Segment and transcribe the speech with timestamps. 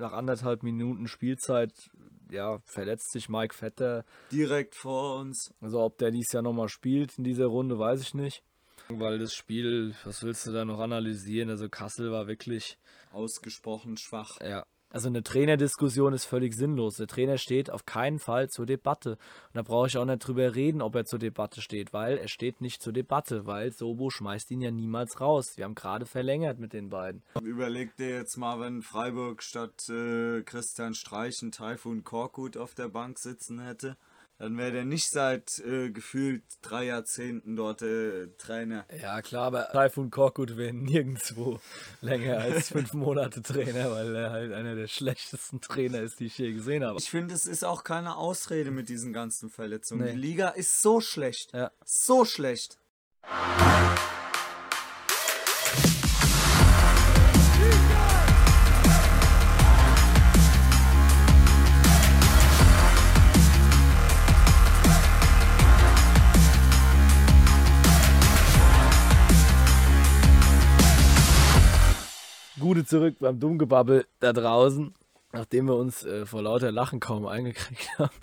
[0.00, 1.72] nach anderthalb Minuten Spielzeit,
[2.30, 4.04] ja, verletzt sich Mike Vetter.
[4.32, 5.52] Direkt vor uns.
[5.60, 8.42] Also ob der dies Jahr nochmal spielt in dieser Runde, weiß ich nicht.
[8.88, 11.50] Weil das Spiel, was willst du da noch analysieren?
[11.50, 12.76] Also Kassel war wirklich
[13.12, 14.40] ausgesprochen schwach.
[14.40, 16.96] Ja, also eine Trainerdiskussion ist völlig sinnlos.
[16.96, 19.12] Der Trainer steht auf keinen Fall zur Debatte.
[19.12, 22.28] Und da brauche ich auch nicht drüber reden, ob er zur Debatte steht, weil er
[22.28, 25.56] steht nicht zur Debatte, weil Sobo schmeißt ihn ja niemals raus.
[25.56, 27.22] Wir haben gerade verlängert mit den beiden.
[27.40, 32.88] Überleg dir jetzt mal, wenn Freiburg statt äh, Christian Streich und Taifun Korkut auf der
[32.88, 33.96] Bank sitzen hätte
[34.40, 38.86] dann wäre der nicht seit äh, gefühlt drei Jahrzehnten dort äh, Trainer.
[39.00, 41.60] Ja, klar, aber Taifun Korkut wäre nirgendwo
[42.00, 46.38] länger als fünf Monate Trainer, weil er halt einer der schlechtesten Trainer ist, die ich
[46.38, 46.98] je gesehen habe.
[46.98, 50.06] Ich finde, es ist auch keine Ausrede mit diesen ganzen Verletzungen.
[50.06, 50.12] Nee.
[50.12, 51.52] Die Liga ist so schlecht.
[51.52, 51.70] Ja.
[51.84, 52.78] So schlecht.
[72.70, 74.94] Gute zurück beim Dummgebabbel da draußen.
[75.32, 78.14] Nachdem wir uns äh, vor lauter Lachen kaum eingekriegt haben,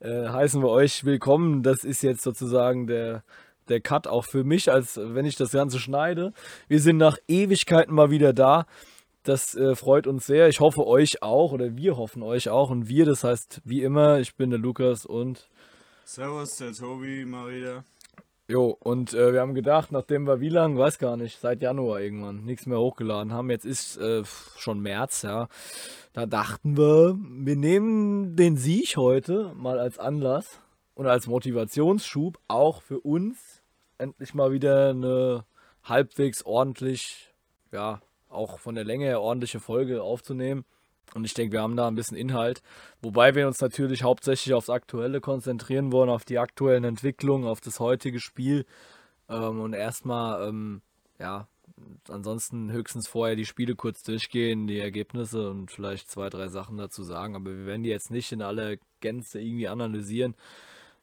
[0.00, 1.62] äh, heißen wir euch willkommen.
[1.62, 3.24] Das ist jetzt sozusagen der,
[3.70, 6.34] der Cut auch für mich, als wenn ich das Ganze schneide.
[6.68, 8.66] Wir sind nach Ewigkeiten mal wieder da.
[9.22, 10.50] Das äh, freut uns sehr.
[10.50, 12.68] Ich hoffe euch auch oder wir hoffen euch auch.
[12.68, 15.48] Und wir, das heißt wie immer, ich bin der Lukas und.
[16.04, 17.84] Servus, der Tobi wieder.
[18.46, 22.00] Jo, und äh, wir haben gedacht, nachdem wir wie lange, weiß gar nicht, seit Januar
[22.00, 24.22] irgendwann nichts mehr hochgeladen haben, jetzt ist äh,
[24.58, 25.48] schon März, ja.
[26.12, 30.60] Da dachten wir, wir nehmen den Sieg heute mal als Anlass
[30.92, 33.62] und als Motivationsschub auch für uns
[33.96, 35.46] endlich mal wieder eine
[35.82, 37.32] halbwegs ordentlich,
[37.72, 40.66] ja, auch von der Länge her ordentliche Folge aufzunehmen.
[41.14, 42.62] Und ich denke, wir haben da ein bisschen Inhalt.
[43.02, 47.78] Wobei wir uns natürlich hauptsächlich aufs Aktuelle konzentrieren wollen, auf die aktuellen Entwicklungen, auf das
[47.80, 48.66] heutige Spiel.
[49.28, 50.82] Ähm, und erstmal, ähm,
[51.18, 51.46] ja,
[52.08, 57.02] ansonsten höchstens vorher die Spiele kurz durchgehen, die Ergebnisse und vielleicht zwei, drei Sachen dazu
[57.02, 57.36] sagen.
[57.36, 60.34] Aber wir werden die jetzt nicht in aller Gänze irgendwie analysieren.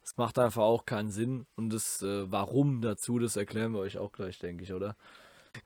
[0.02, 1.46] Das macht einfach auch keinen Sinn.
[1.56, 4.96] Und das äh, Warum dazu, das erklären wir euch auch gleich, denke ich, oder?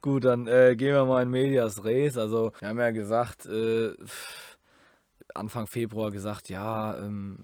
[0.01, 2.17] Gut, dann äh, gehen wir mal in Medias Res.
[2.17, 3.93] Also, wir haben ja gesagt, äh,
[5.33, 7.37] Anfang Februar gesagt, ja, ähm,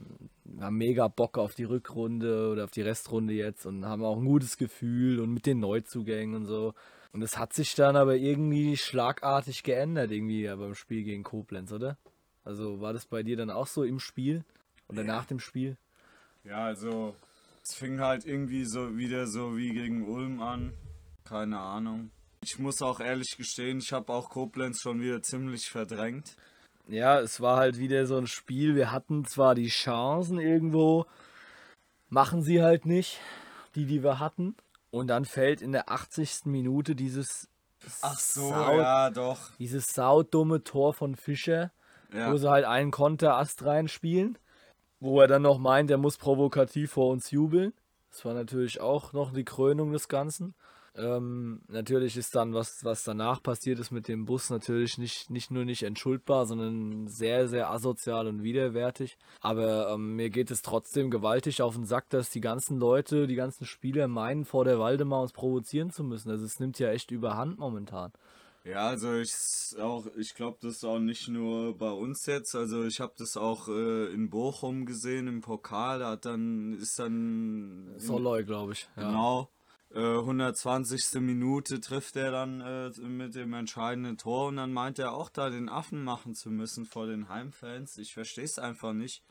[0.43, 4.17] wir haben mega Bock auf die Rückrunde oder auf die Restrunde jetzt und haben auch
[4.17, 6.73] ein gutes Gefühl und mit den Neuzugängen und so.
[7.11, 11.71] Und es hat sich dann aber irgendwie schlagartig geändert, irgendwie ja, beim Spiel gegen Koblenz,
[11.71, 11.97] oder?
[12.43, 14.43] Also war das bei dir dann auch so im Spiel
[14.89, 15.07] oder ja.
[15.07, 15.77] nach dem Spiel?
[16.43, 17.15] Ja, also
[17.63, 20.73] es fing halt irgendwie so wieder so wie gegen Ulm an.
[21.23, 22.11] Keine Ahnung.
[22.43, 26.35] Ich muss auch ehrlich gestehen, ich habe auch Koblenz schon wieder ziemlich verdrängt.
[26.87, 28.75] Ja, es war halt wieder so ein Spiel.
[28.75, 31.05] Wir hatten zwar die Chancen irgendwo,
[32.09, 33.21] machen sie halt nicht,
[33.75, 34.55] die, die wir hatten.
[34.91, 36.45] Und dann fällt in der 80.
[36.45, 37.47] Minute dieses
[38.01, 39.39] Ach so, Sau, ja, doch.
[39.59, 41.71] Dieses saudumme Tor von Fischer,
[42.13, 42.31] ja.
[42.31, 44.37] wo sie halt einen Konter-Ast reinspielen,
[44.99, 47.73] wo er dann noch meint, er muss provokativ vor uns jubeln.
[48.11, 50.53] Das war natürlich auch noch die Krönung des Ganzen.
[50.95, 55.49] Ähm, natürlich ist dann, was, was danach passiert ist mit dem Bus, natürlich nicht, nicht
[55.49, 59.17] nur nicht entschuldbar, sondern sehr, sehr asozial und widerwärtig.
[59.41, 63.35] Aber ähm, mir geht es trotzdem gewaltig auf den Sack, dass die ganzen Leute, die
[63.35, 66.29] ganzen Spieler meinen, vor der Waldemar uns provozieren zu müssen.
[66.29, 68.11] Also es nimmt ja echt überhand momentan.
[68.65, 69.33] Ja, also ich
[69.77, 72.55] auch, ich glaube, das ist auch nicht nur bei uns jetzt.
[72.55, 75.99] Also ich habe das auch äh, in Bochum gesehen im Pokal.
[75.99, 78.87] Da hat dann ist dann Soloy, glaube ich.
[78.95, 79.09] Ja.
[79.09, 79.49] Genau.
[79.95, 81.15] 120.
[81.15, 85.29] Äh, Minute trifft er dann äh, mit dem entscheidenden Tor und dann meint er auch
[85.29, 87.97] da den Affen machen zu müssen vor den Heimfans.
[87.97, 89.23] Ich verstehe es einfach nicht,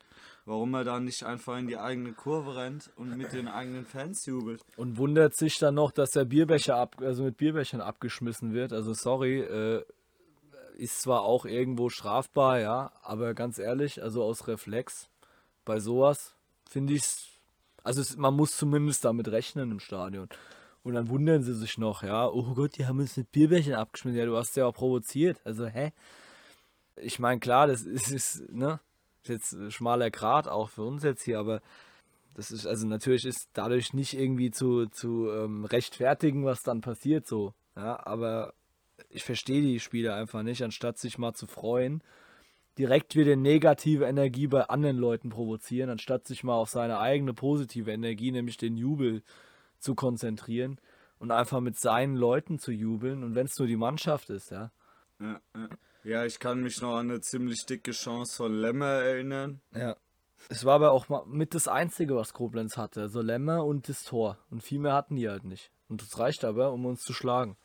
[0.44, 4.24] warum er da nicht einfach in die eigene Kurve rennt und mit den eigenen Fans
[4.26, 4.62] jubelt.
[4.76, 8.72] Und wundert sich dann noch, dass der Bierbecher ab, also mit Bierbechern abgeschmissen wird.
[8.72, 9.84] Also sorry, äh,
[10.76, 15.08] ist zwar auch irgendwo strafbar, ja, aber ganz ehrlich, also aus Reflex
[15.64, 16.34] bei sowas
[16.68, 17.32] finde ich es
[17.84, 20.28] also es, man muss zumindest damit rechnen im Stadion.
[20.82, 24.18] Und dann wundern sie sich noch, ja, oh Gott, die haben uns mit Bierbärchen abgeschmissen.
[24.18, 25.40] Ja, du hast ja auch provoziert.
[25.44, 25.92] Also, hä?
[26.96, 28.80] Ich meine, klar, das ist, ist, ne,
[29.22, 31.62] ist jetzt schmaler Grat auch für uns jetzt hier, aber
[32.34, 37.26] das ist, also natürlich ist dadurch nicht irgendwie zu, zu ähm, rechtfertigen, was dann passiert
[37.26, 37.54] so.
[37.76, 38.54] Ja, aber
[39.08, 42.02] ich verstehe die Spieler einfach nicht, anstatt sich mal zu freuen
[42.78, 47.92] direkt wieder negative Energie bei anderen Leuten provozieren, anstatt sich mal auf seine eigene positive
[47.92, 49.22] Energie, nämlich den Jubel,
[49.82, 50.78] zu konzentrieren
[51.18, 53.22] und einfach mit seinen Leuten zu jubeln.
[53.22, 54.72] Und wenn es nur die Mannschaft ist, ja.
[55.20, 55.40] ja,
[56.04, 56.24] ja.
[56.24, 59.60] Ich kann mich noch an eine ziemlich dicke Chance von Lemmer erinnern.
[59.74, 59.96] Ja.
[60.48, 63.02] Es war aber auch mal mit das Einzige, was Koblenz hatte.
[63.02, 64.38] Also Lämmer und das Tor.
[64.50, 65.70] Und viel mehr hatten die halt nicht.
[65.88, 67.56] Und das reicht aber, um uns zu schlagen.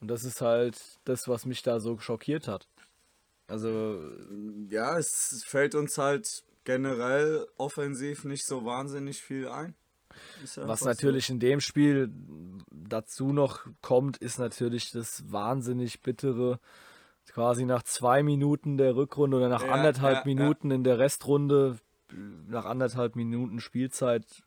[0.00, 2.68] Und das ist halt das, was mich da so schockiert hat.
[3.48, 4.00] Also,
[4.70, 6.26] Ja, es fällt uns halt
[6.64, 9.74] generell offensiv nicht so wahnsinnig viel ein.
[10.40, 10.86] Was einfach so.
[10.86, 12.10] natürlich in dem Spiel
[12.70, 16.60] dazu noch kommt, ist natürlich das wahnsinnig bittere.
[17.28, 20.34] Quasi nach zwei Minuten der Rückrunde oder nach Ja, anderthalb ja, ja.
[20.34, 21.78] Minuten in der Restrunde,
[22.48, 24.42] nach anderthalb Minuten Spielzeit,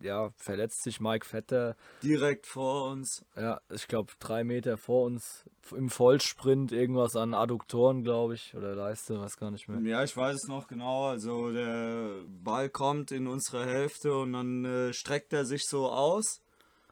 [0.00, 1.76] ja, verletzt sich Mike Vetter.
[2.02, 3.24] direkt vor uns.
[3.36, 5.44] Ja, ich glaube, drei Meter vor uns
[5.76, 9.80] im Vollsprint irgendwas an Adduktoren, glaube ich, oder Leiste, weiß gar nicht mehr.
[9.88, 11.06] Ja, ich weiß es noch genau.
[11.08, 16.40] Also der Ball kommt in unsere Hälfte und dann äh, streckt er sich so aus,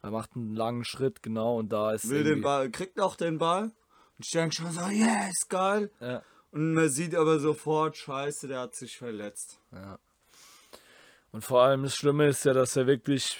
[0.03, 3.39] Er macht einen langen Schritt, genau, und da ist will den Ball, kriegt auch den
[3.39, 5.91] Ball und ich denke schon so, yes, geil.
[6.01, 6.23] Ja,
[6.53, 9.61] Und man sieht aber sofort, scheiße, der hat sich verletzt.
[9.73, 9.99] ja.
[11.33, 13.37] Und vor allem das Schlimme ist ja, dass er wirklich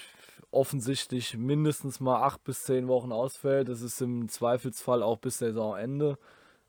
[0.51, 3.69] offensichtlich mindestens mal acht bis zehn Wochen ausfällt.
[3.69, 6.17] Das ist im Zweifelsfall auch bis Saisonende.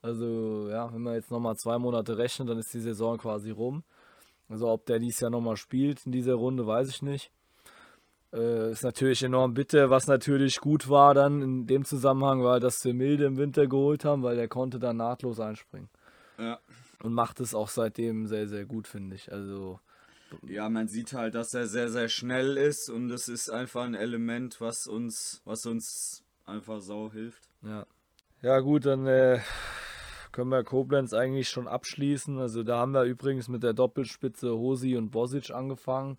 [0.03, 3.85] Also, ja, wenn man jetzt nochmal zwei Monate rechnet, dann ist die Saison quasi rum.
[4.49, 7.31] Also, ob der dies Jahr nochmal spielt in dieser Runde, weiß ich nicht.
[8.33, 9.91] Äh, ist natürlich enorm bitter.
[9.91, 14.05] Was natürlich gut war dann in dem Zusammenhang, war, dass wir Milde im Winter geholt
[14.05, 15.91] haben, weil der konnte dann nahtlos einspringen.
[16.39, 16.59] Ja.
[17.03, 19.31] Und macht es auch seitdem sehr, sehr gut, finde ich.
[19.33, 19.81] Also,
[20.47, 23.95] Ja, man sieht halt, dass er sehr, sehr schnell ist und das ist einfach ein
[23.95, 27.49] Element, was uns, was uns einfach sau hilft.
[27.63, 27.87] Ja.
[28.43, 29.41] Ja, gut, dann äh,
[30.33, 32.39] können wir Koblenz eigentlich schon abschließen.
[32.39, 36.17] Also da haben wir übrigens mit der Doppelspitze Hosi und Bosic angefangen.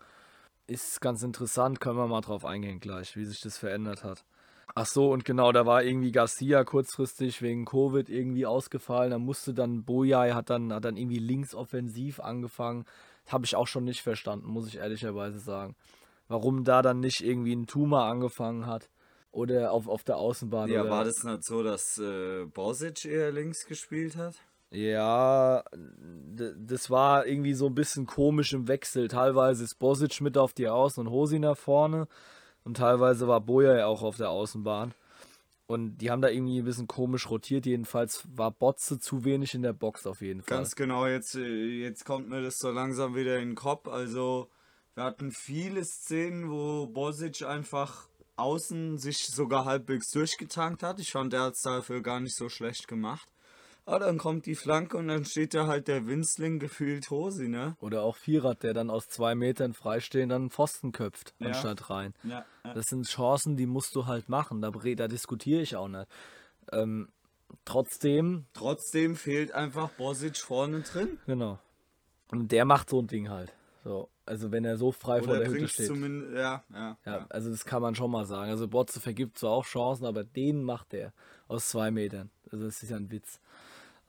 [0.68, 4.24] Ist ganz interessant, können wir mal drauf eingehen gleich, wie sich das verändert hat.
[4.74, 9.10] Ach so, und genau, da war irgendwie Garcia kurzfristig wegen Covid irgendwie ausgefallen.
[9.10, 12.84] Da musste dann Boyai hat dann, hat dann irgendwie linksoffensiv angefangen.
[13.32, 15.74] Habe ich auch schon nicht verstanden, muss ich ehrlicherweise sagen.
[16.28, 18.88] Warum da dann nicht irgendwie ein Tuma angefangen hat.
[19.32, 20.70] Oder auf, auf der Außenbahn.
[20.70, 24.34] Ja, war das nicht so, dass äh, Bosic eher links gespielt hat?
[24.70, 29.08] Ja, das war irgendwie so ein bisschen komisch im Wechsel.
[29.08, 32.08] Teilweise ist Bosic mit auf die Außen und Hosi nach vorne.
[32.64, 34.94] Und teilweise war Boja ja auch auf der Außenbahn.
[35.66, 37.66] Und die haben da irgendwie ein bisschen komisch rotiert.
[37.66, 40.58] Jedenfalls war Botze zu wenig in der Box auf jeden Fall.
[40.58, 43.88] Ganz genau, jetzt, äh, jetzt kommt mir das so langsam wieder in den Kopf.
[43.88, 44.50] Also,
[44.94, 50.98] wir hatten viele Szenen, wo Bosic einfach außen sich sogar halbwegs durchgetankt hat.
[51.00, 53.31] Ich fand, er hat es dafür gar nicht so schlecht gemacht.
[53.84, 57.76] Aber dann kommt die Flanke und dann steht da halt der Winzling gefühlt Hosi, ne?
[57.80, 61.48] Oder auch Vierrad, der dann aus zwei Metern freistehen, dann einen Pfosten köpft, Ja.
[61.48, 62.14] anstatt rein.
[62.22, 62.74] Ja, ja.
[62.74, 64.60] Das sind Chancen, die musst du halt machen.
[64.62, 66.06] Da, da diskutiere ich auch nicht.
[66.70, 67.08] Ähm,
[67.64, 71.18] trotzdem Trotzdem fehlt einfach Bosic vorne drin.
[71.26, 71.58] Genau.
[72.30, 73.52] Und der macht so ein Ding halt.
[73.84, 75.88] So, also wenn er so frei vor Oder der Hütte steht.
[75.88, 77.26] zumindest, ja, ja, Ja, ja.
[77.30, 78.48] also das kann man schon mal sagen.
[78.50, 81.12] Also Botze vergibt zwar auch Chancen, aber den macht er
[81.48, 82.30] aus zwei Metern.
[82.50, 83.40] Also das ist ja ein Witz.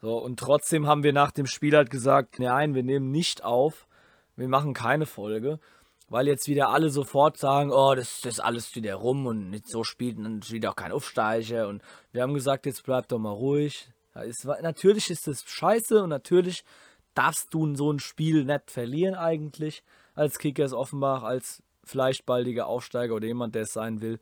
[0.03, 3.87] So, und trotzdem haben wir nach dem Spiel halt gesagt, nein, wir nehmen nicht auf,
[4.35, 5.61] wir machen keine Folge,
[6.09, 9.69] weil jetzt wieder alle sofort sagen, oh, das, das ist alles wieder rum und nicht
[9.69, 11.69] so spielt und dann wieder auch kein Aufsteiger.
[11.69, 13.93] Und wir haben gesagt, jetzt bleib doch mal ruhig.
[14.13, 16.65] Ja, ist, natürlich ist das scheiße und natürlich
[17.13, 19.83] darfst du so ein Spiel nicht verlieren eigentlich
[20.15, 24.19] als Kickers Offenbach, als vielleicht baldiger Aufsteiger oder jemand, der es sein will.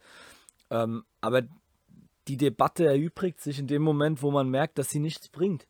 [0.70, 1.42] Ähm, aber
[2.28, 5.66] die Debatte erübrigt sich in dem Moment, wo man merkt, dass sie nichts bringt.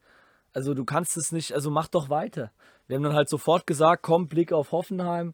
[0.54, 2.52] Also du kannst es nicht, also mach doch weiter.
[2.88, 5.34] Wir haben dann halt sofort gesagt, komm, Blick auf Hoffenheim,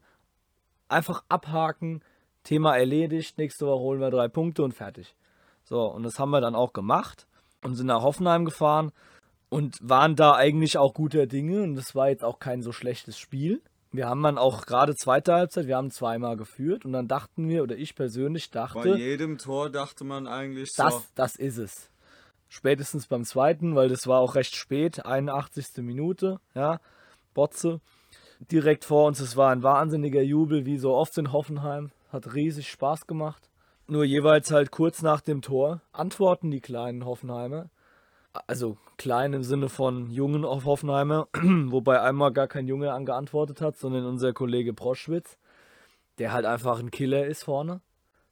[0.88, 2.02] einfach abhaken,
[2.44, 5.14] Thema erledigt, nächste Woche holen wir drei Punkte und fertig.
[5.64, 7.26] So, und das haben wir dann auch gemacht
[7.62, 8.92] und sind nach Hoffenheim gefahren
[9.48, 13.18] und waren da eigentlich auch guter Dinge und das war jetzt auch kein so schlechtes
[13.18, 13.60] Spiel.
[13.90, 17.62] Wir haben dann auch gerade zweite Halbzeit, wir haben zweimal geführt und dann dachten wir,
[17.62, 20.82] oder ich persönlich Bei dachte, jedem Tor dachte man eigentlich so.
[20.82, 21.90] das, das ist es.
[22.48, 25.84] Spätestens beim zweiten, weil das war auch recht spät, 81.
[25.84, 26.80] Minute, ja,
[27.34, 27.80] Botze.
[28.40, 31.90] Direkt vor uns, es war ein wahnsinniger Jubel, wie so oft in Hoffenheim.
[32.10, 33.50] Hat riesig Spaß gemacht.
[33.86, 37.70] Nur jeweils halt kurz nach dem Tor antworten die kleinen Hoffenheimer.
[38.46, 44.04] Also klein im Sinne von jungen Hoffenheimer, wobei einmal gar kein Junge angeantwortet hat, sondern
[44.04, 45.38] unser Kollege Proschwitz,
[46.18, 47.80] der halt einfach ein Killer ist vorne,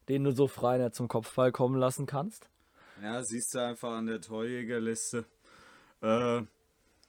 [0.09, 2.49] den du so frei zum Kopfball kommen lassen kannst.
[3.01, 5.25] Ja, siehst du einfach an der Torjägerliste.
[6.01, 6.41] Äh,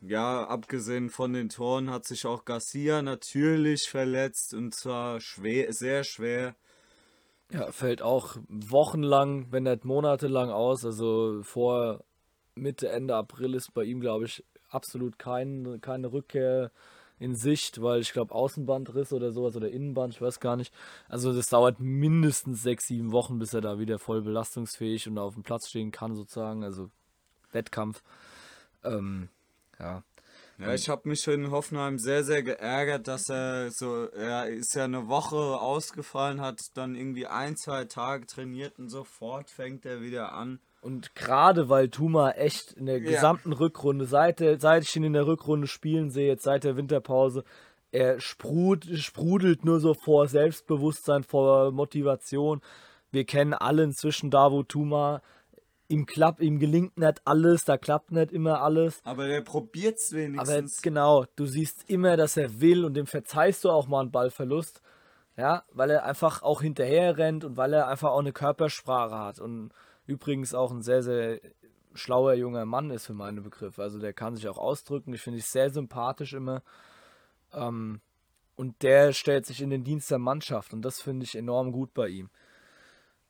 [0.00, 6.04] ja, abgesehen von den Toren hat sich auch Garcia natürlich verletzt und zwar schwer, sehr
[6.04, 6.54] schwer.
[7.50, 10.84] Ja, fällt auch wochenlang, wenn nicht monatelang aus.
[10.84, 12.04] Also vor
[12.54, 16.70] Mitte, Ende April ist bei ihm, glaube ich, absolut kein, keine Rückkehr
[17.18, 20.72] in Sicht, weil ich glaube Außenbandriss oder sowas oder Innenband, ich weiß gar nicht.
[21.08, 25.34] Also das dauert mindestens sechs, sieben Wochen, bis er da wieder voll belastungsfähig und auf
[25.34, 26.64] dem Platz stehen kann sozusagen.
[26.64, 26.90] Also
[27.52, 28.02] Wettkampf.
[28.84, 29.28] Ähm,
[29.78, 30.02] ja.
[30.60, 34.84] Ja, ich habe mich in Hoffenheim sehr, sehr geärgert, dass er so, er ist ja
[34.84, 40.32] eine Woche ausgefallen, hat dann irgendwie ein, zwei Tage trainiert und sofort fängt er wieder
[40.32, 40.58] an.
[40.88, 43.10] Und gerade weil Tuma echt in der Ja.
[43.10, 46.78] gesamten Rückrunde, seit, der, seit ich ihn in der Rückrunde spielen sehe, jetzt seit der
[46.78, 47.44] Winterpause,
[47.92, 52.62] er sprud, sprudelt nur so vor Selbstbewusstsein, vor Motivation.
[53.10, 55.20] Wir kennen alle inzwischen da, wo Tuma
[55.88, 59.00] ihm klappt, ihm gelingt nicht alles, da klappt nicht immer alles.
[59.04, 60.80] Aber der probiert's Aber wenigstens.
[60.80, 64.80] genau, du siehst immer, dass er will und dem verzeihst du auch mal einen Ballverlust.
[65.36, 69.38] Ja, weil er einfach auch hinterher rennt und weil er einfach auch eine Körpersprache hat.
[69.38, 69.70] Und
[70.08, 71.40] übrigens auch ein sehr, sehr
[71.94, 73.82] schlauer junger Mann ist für meine Begriffe.
[73.82, 75.12] Also der kann sich auch ausdrücken.
[75.12, 76.62] Ich finde ich sehr sympathisch immer.
[77.52, 78.00] Ähm,
[78.56, 81.94] und der stellt sich in den Dienst der Mannschaft und das finde ich enorm gut
[81.94, 82.30] bei ihm.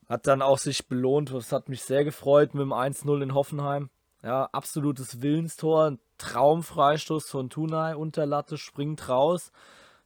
[0.08, 3.90] Hat dann auch sich belohnt, das hat mich sehr gefreut mit dem 1-0 in Hoffenheim.
[4.22, 9.52] Ja, absolutes Willenstor, Traumfreistoß von Tunay, Unterlatte, springt raus.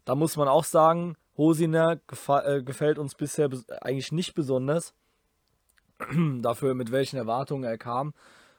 [0.04, 3.48] Da muss man auch sagen, Hosiner äh, gefällt uns bisher
[3.80, 4.92] eigentlich nicht besonders.
[6.42, 8.14] Dafür, mit welchen Erwartungen er kam.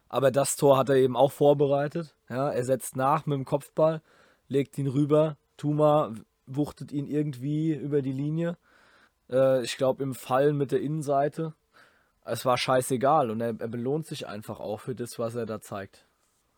[0.10, 2.16] Aber das Tor hat er eben auch vorbereitet.
[2.30, 4.02] Ja, er setzt nach mit dem Kopfball,
[4.48, 5.38] legt ihn rüber.
[5.58, 6.14] Tuma
[6.46, 8.58] wuchtet ihn irgendwie über die Linie.
[9.30, 11.54] Äh, ich glaube, im Fall mit der Innenseite.
[12.26, 15.60] Es war scheißegal und er, er belohnt sich einfach auch für das, was er da
[15.60, 16.06] zeigt.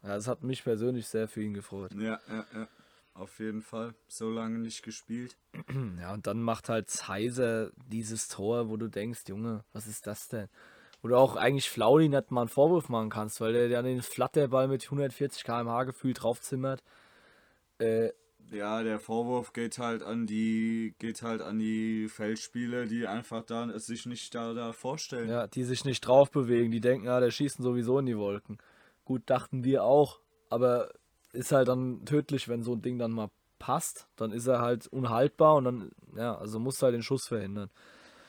[0.04, 1.92] Ja, das hat mich persönlich sehr für ihn gefreut.
[1.94, 2.68] Ja, ja, ja.
[3.16, 3.96] Auf jeden Fall.
[4.08, 5.38] So lange nicht gespielt.
[6.00, 10.28] Ja, und dann macht halt Zeiser dieses Tor, wo du denkst, Junge, was ist das
[10.28, 10.50] denn?
[11.08, 14.68] Du auch eigentlich Flaudi nicht mal einen Vorwurf machen kannst, weil der dann den Flatterball
[14.68, 16.84] mit 140 km/h gefühlt draufzimmert.
[17.80, 18.10] Äh,
[18.52, 23.70] Ja, der Vorwurf geht halt an die geht halt an die Feldspieler, die einfach da
[23.70, 25.30] es sich nicht da, da vorstellen.
[25.30, 28.18] ja, die sich nicht drauf bewegen, die denken, ja, der schießt ihn sowieso in die
[28.18, 28.58] Wolken.
[29.04, 30.20] Gut, dachten wir auch,
[30.50, 30.90] aber
[31.34, 34.88] ist halt dann tödlich, wenn so ein Ding dann mal passt, dann ist er halt
[34.88, 37.70] unhaltbar und dann, ja, also muss halt den Schuss verhindern.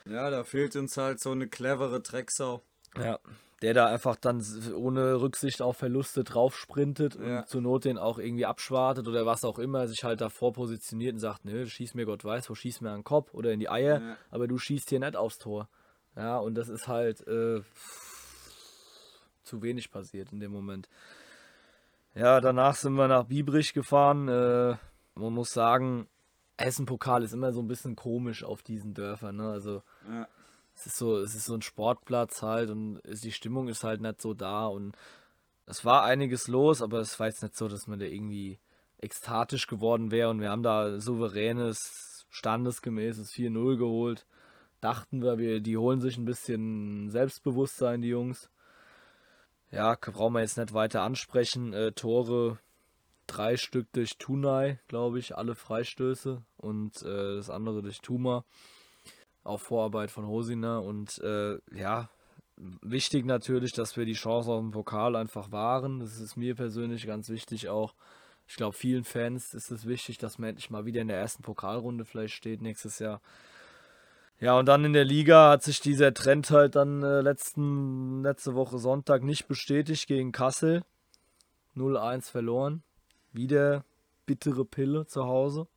[0.09, 2.63] Ja, da fehlt uns halt so eine clevere Drecksau.
[2.97, 3.19] Ja,
[3.63, 4.45] der da einfach dann
[4.75, 7.41] ohne Rücksicht auf Verluste drauf sprintet Ja.
[7.41, 11.15] und zur Not den auch irgendwie abschwartet oder was auch immer, sich halt davor positioniert
[11.15, 13.61] und sagt, nö, schieß mir Gott weiß, wo schieß mir an den Kopf oder in
[13.61, 14.17] die Eier, Ja.
[14.31, 15.69] aber du schießt hier nicht aufs Tor.
[16.17, 17.61] Ja, und das ist halt äh,
[19.43, 20.89] zu wenig passiert in dem Moment.
[22.15, 24.29] Ja, danach sind wir nach Biebrich gefahren.
[24.29, 24.77] Äh,
[25.15, 26.09] man muss sagen,
[26.59, 29.37] Hessen-Pokal ist immer so ein bisschen komisch auf diesen Dörfern.
[29.37, 29.51] Ne?
[29.51, 30.27] Also Ja.
[30.75, 34.21] es ist so, es ist so ein Sportplatz halt und die Stimmung ist halt nicht
[34.21, 34.97] so da und
[35.67, 38.59] es war einiges los, aber es war jetzt nicht so, dass man da irgendwie
[38.99, 44.27] ekstatisch geworden wäre und wir haben da souveränes, standesgemäßes 4-0 geholt.
[44.81, 48.51] Dachten wir, wir, die holen sich ein bisschen Selbstbewusstsein, die Jungs.
[49.71, 51.73] Ja, brauchen wir jetzt nicht weiter ansprechen.
[51.73, 52.59] Äh, Tore,
[53.27, 58.45] drei Stück durch Tunai, glaube ich, alle Freistöße und äh, das andere durch Tuma
[59.45, 62.11] auf Vorarbeit von Hosiner und äh, ja,
[62.57, 66.01] wichtig natürlich, dass wir die Chance auf den Pokal einfach wahren.
[66.01, 67.95] Das ist mir persönlich ganz wichtig auch.
[68.49, 71.43] Ich glaube, vielen Fans ist es wichtig, dass man endlich mal wieder in der ersten
[71.43, 73.21] Pokalrunde vielleicht steht nächstes Jahr.
[74.39, 78.55] Ja, und dann in der Liga hat sich dieser Trend halt dann äh, letzten, letzte
[78.55, 80.83] Woche Sonntag nicht bestätigt gegen Kassel.
[81.75, 82.83] 0-1 verloren.
[83.33, 83.85] Wieder
[84.27, 85.69] bittere Pille zu Hause.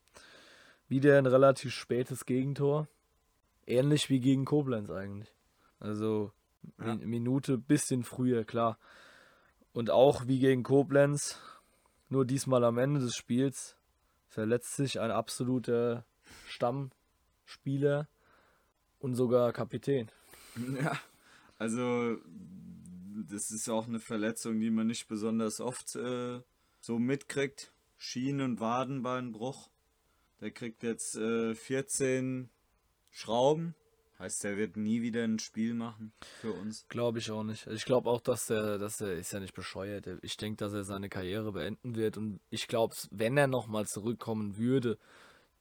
[0.88, 2.88] Wieder ein relativ spätes Gegentor.
[3.68, 5.32] Ähnlich wie gegen Koblenz eigentlich.
[5.79, 6.32] Also
[6.77, 6.96] Ja.
[6.96, 8.77] Min Minute bisschen früher, klar.
[9.72, 11.39] Und auch wie gegen Koblenz,
[12.10, 13.75] nur diesmal am Ende des Spiels,
[14.27, 16.06] verletzt sich ein absoluter
[16.48, 18.08] Stammspieler
[19.00, 20.10] und sogar Kapitän.
[20.82, 21.00] Ja,
[21.58, 22.18] also
[23.29, 26.41] das ist auch eine Verletzung, die man nicht besonders oft äh,
[26.79, 27.71] so mitkriegt.
[27.98, 29.69] Schien- und Wadenbeinbruch.
[30.41, 32.50] Der kriegt jetzt äh, 14
[33.12, 33.75] Schrauben.
[34.19, 36.86] Heißt, der wird nie wieder ein Spiel machen für uns.
[36.89, 37.67] Glaube ich auch nicht.
[37.67, 40.07] Ich glaube auch, dass er, dass er ist ja nicht bescheuert.
[40.21, 42.17] Ich denke, dass er seine Karriere beenden wird.
[42.17, 44.98] Und ich glaube, wenn er nochmal zurückkommen würde,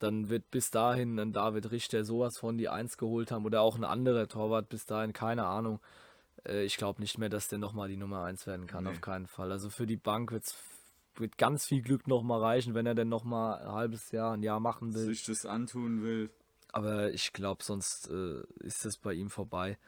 [0.01, 3.77] dann wird bis dahin ein David Richter sowas von die Eins geholt haben oder auch
[3.77, 5.81] ein anderer Torwart bis dahin, keine Ahnung.
[6.45, 8.91] Äh, Ich glaube nicht mehr, dass der nochmal die Nummer eins werden kann, Nee.
[8.91, 9.53] auf keinen Fall.
[9.53, 10.57] Also für die Bank wird's,
[11.21, 14.61] wird ganz viel Glück nochmal reichen, wenn er denn nochmal ein halbes Jahr, ein Jahr
[14.61, 15.07] machen will.
[15.07, 16.31] Sich das antun will.
[16.73, 19.79] Aber ich glaube, sonst äh, ist das bei ihm vorbei.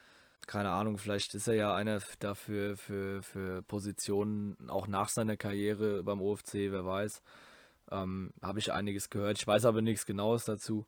[0.46, 6.02] keine Ahnung, vielleicht ist er ja einer dafür für, für Positionen auch nach seiner Karriere
[6.02, 7.22] beim OFC, wer weiß.
[7.90, 9.38] Ähm, Habe ich einiges gehört.
[9.38, 10.87] Ich weiß aber nichts Genaues dazu.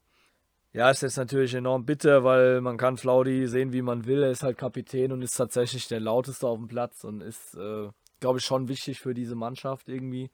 [0.72, 4.22] Ja, ist jetzt natürlich enorm bitter, weil man kann Flaudi sehen, wie man will.
[4.22, 7.90] Er ist halt Kapitän und ist tatsächlich der lauteste auf dem Platz und ist, äh,
[8.23, 10.31] glaube ich, schon wichtig für diese Mannschaft irgendwie.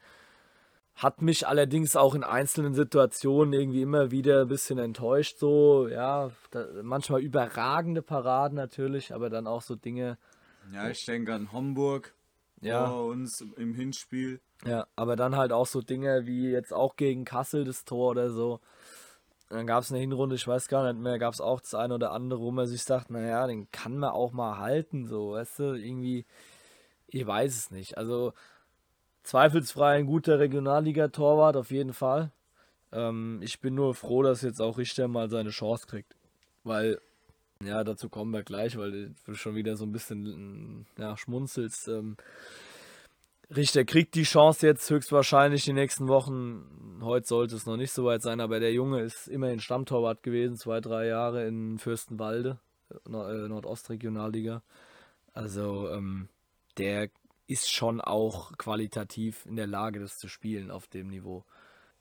[0.95, 5.39] Hat mich allerdings auch in einzelnen Situationen irgendwie immer wieder ein bisschen enttäuscht.
[5.39, 10.19] So, ja, da, manchmal überragende Paraden natürlich, aber dann auch so Dinge.
[10.73, 12.15] Ja, ich denke an Homburg
[12.61, 12.89] Ja.
[12.89, 14.41] vor uns im Hinspiel.
[14.67, 18.31] Ja, aber dann halt auch so Dinge wie jetzt auch gegen Kassel das Tor oder
[18.31, 18.61] so.
[19.51, 21.95] Dann gab es eine Hinrunde, ich weiß gar nicht mehr, gab es auch das eine
[21.95, 25.61] oder andere, wo man sich sagt, naja, den kann man auch mal halten, so, weißt
[25.61, 26.27] du, irgendwie,
[27.09, 27.99] ich weiß es nicht.
[27.99, 28.33] Also
[29.23, 32.31] zweifelsfrei ein guter Regionalliga-Torwart, auf jeden Fall.
[32.93, 36.15] Ähm, ich bin nur froh, dass jetzt auch Richter mal seine Chance kriegt.
[36.65, 37.01] Weil,
[37.63, 41.89] ja, dazu kommen wir gleich, weil du schon wieder so ein bisschen ja, schmunzelst.
[41.89, 42.17] Ähm,
[43.55, 46.99] Richter kriegt die Chance jetzt höchstwahrscheinlich die nächsten Wochen.
[47.03, 50.57] Heute sollte es noch nicht so weit sein, aber der Junge ist immerhin Stammtorwart gewesen,
[50.57, 52.59] zwei, drei Jahre in Fürstenwalde,
[53.07, 54.63] Nord äh, Nordostregionalliga.
[55.33, 56.29] Also ähm,
[56.79, 57.11] der
[57.47, 61.45] ist schon auch qualitativ in der Lage, das zu spielen auf dem Niveau.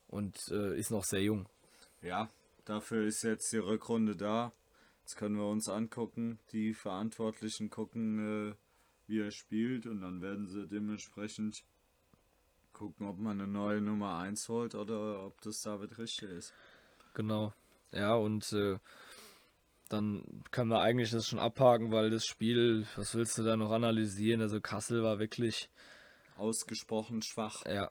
[0.07, 1.47] Und äh, ist noch sehr jung.
[2.01, 2.29] Ja,
[2.65, 4.51] dafür ist jetzt die Rückrunde da.
[5.01, 6.39] Jetzt können wir uns angucken.
[6.51, 8.55] Die Verantwortlichen gucken, äh,
[9.07, 11.63] wie er spielt und dann werden sie dementsprechend
[12.73, 16.53] gucken, ob man eine neue Nummer 1 holt oder ob das David Richter ist.
[17.13, 17.53] Genau.
[17.91, 18.77] Ja, und äh,
[19.87, 23.71] dann können wir eigentlich das schon abhaken, weil das Spiel, was willst du da noch
[23.71, 24.41] analysieren?
[24.41, 25.69] Also Kassel war wirklich,
[26.37, 27.65] Ausgesprochen schwach.
[27.65, 27.89] ja,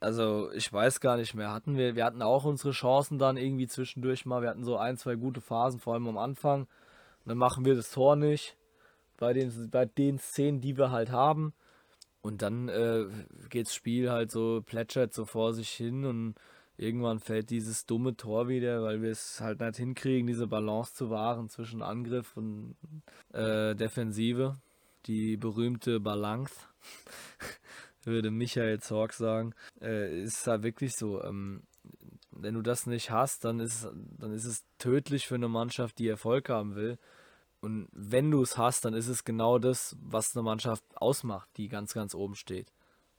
[0.00, 1.52] also ich weiß gar nicht mehr.
[1.52, 4.42] Hatten wir, wir hatten auch unsere Chancen dann irgendwie zwischendurch mal.
[4.42, 6.62] Wir hatten so ein, zwei gute Phasen, vor allem am Anfang.
[6.62, 8.56] Und dann machen wir das Tor nicht.
[9.18, 11.54] Bei den, bei den Szenen, die wir halt haben.
[12.20, 13.06] Und dann äh,
[13.48, 16.34] geht das Spiel halt so, plätschert so vor sich hin und
[16.76, 21.10] irgendwann fällt dieses dumme Tor wieder, weil wir es halt nicht hinkriegen, diese Balance zu
[21.10, 22.76] wahren zwischen Angriff und
[23.32, 24.56] äh, Defensive.
[25.06, 26.52] Die berühmte Balance,
[28.04, 29.54] würde Michael Zorg sagen.
[29.80, 31.22] Äh, ist halt wirklich so.
[31.22, 31.62] Ähm,
[32.30, 36.08] wenn du das nicht hast, dann ist, dann ist es tödlich für eine Mannschaft, die
[36.08, 36.98] Erfolg haben will.
[37.60, 41.68] Und wenn du es hast, dann ist es genau das, was eine Mannschaft ausmacht, die
[41.68, 42.72] ganz, ganz oben steht.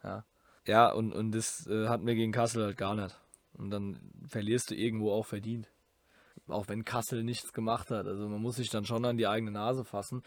[0.04, 0.26] Ja,
[0.66, 3.18] ja und, und das äh, hatten wir gegen Kassel halt gar nicht.
[3.58, 5.68] Und dann verlierst du irgendwo auch verdient.
[6.48, 8.08] Auch wenn Kassel nichts gemacht hat.
[8.08, 10.24] Also man muss sich dann schon an die eigene Nase fassen.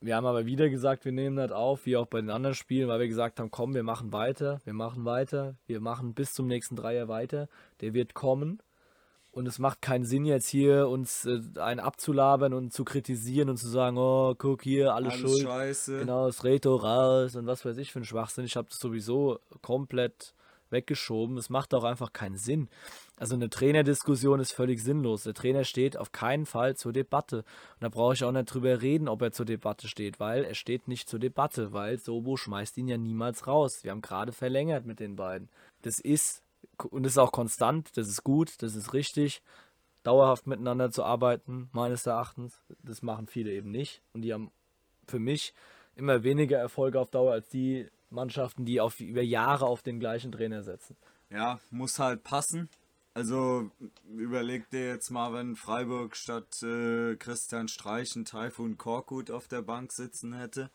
[0.00, 2.88] Wir haben aber wieder gesagt, wir nehmen das auf, wie auch bei den anderen Spielen,
[2.88, 6.48] weil wir gesagt haben, komm, wir machen weiter, wir machen weiter, wir machen bis zum
[6.48, 7.48] nächsten Dreier weiter.
[7.80, 8.60] Der wird kommen.
[9.30, 13.56] Und es macht keinen Sinn jetzt hier uns äh, einen abzulabern und zu kritisieren und
[13.56, 15.42] zu sagen, oh, guck hier, alle Alles schuld.
[15.42, 16.00] scheiße.
[16.00, 18.44] Genau, das Reto raus und was weiß ich für ein Schwachsinn.
[18.44, 20.34] Ich habe das sowieso komplett
[20.72, 21.36] weggeschoben.
[21.36, 22.68] Es macht auch einfach keinen Sinn.
[23.16, 25.22] Also eine Trainerdiskussion ist völlig sinnlos.
[25.22, 27.38] Der Trainer steht auf keinen Fall zur Debatte.
[27.38, 30.54] Und da brauche ich auch nicht drüber reden, ob er zur Debatte steht, weil er
[30.54, 33.84] steht nicht zur Debatte, weil Sobo schmeißt ihn ja niemals raus.
[33.84, 35.50] Wir haben gerade verlängert mit den beiden.
[35.82, 36.42] Das ist,
[36.90, 39.42] und das ist auch konstant, das ist gut, das ist richtig,
[40.02, 42.60] dauerhaft miteinander zu arbeiten, meines Erachtens.
[42.82, 44.02] Das machen viele eben nicht.
[44.12, 44.50] Und die haben
[45.06, 45.54] für mich
[45.94, 50.32] immer weniger Erfolge auf Dauer als die Mannschaften, die auf, über Jahre auf den gleichen
[50.32, 50.96] Trainer setzen.
[51.30, 52.68] Ja, muss halt passen.
[53.14, 53.70] Also
[54.08, 59.60] überleg dir jetzt mal, wenn Freiburg statt äh, Christian Streich einen Taifun Korkut auf der
[59.60, 60.70] Bank sitzen hätte,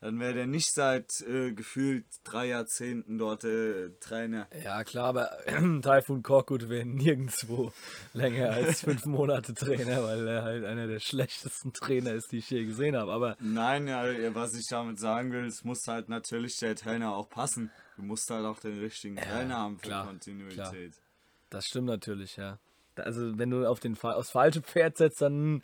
[0.00, 4.46] dann wäre der nicht seit äh, gefühlt drei Jahrzehnten dort äh, Trainer.
[4.62, 5.30] Ja, klar, aber
[5.82, 7.72] Taifun Korkut wäre nirgendwo
[8.12, 12.50] länger als fünf Monate Trainer, weil er halt einer der schlechtesten Trainer ist, die ich
[12.50, 13.12] je gesehen habe.
[13.12, 14.04] Aber Nein, ja,
[14.34, 17.70] was ich damit sagen will, es muss halt natürlich der Trainer auch passen.
[17.96, 20.92] Du musst halt auch den richtigen Trainer haben für klar, Kontinuität.
[21.48, 22.58] das stimmt natürlich, ja.
[22.96, 25.62] Also, wenn du auf den, aufs falsche Pferd setzt, dann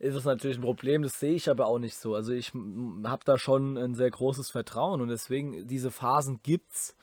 [0.00, 1.02] ist es natürlich ein Problem.
[1.02, 2.14] Das sehe ich aber auch nicht so.
[2.14, 2.52] Also, ich
[3.04, 6.96] habe da schon ein sehr großes Vertrauen und deswegen, diese Phasen gibt's.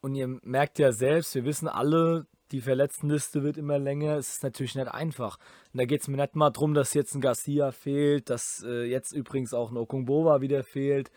[0.00, 4.16] Und ihr merkt ja selbst, wir wissen alle, die Verletztenliste wird immer länger.
[4.16, 5.38] Es ist natürlich nicht einfach.
[5.72, 8.84] Und da geht es mir nicht mal darum, dass jetzt ein Garcia fehlt, dass äh,
[8.84, 11.10] jetzt übrigens auch ein Okungbowa wieder fehlt,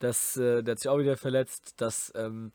[0.00, 2.52] dass äh, der hat sich auch wieder verletzt, dass ähm,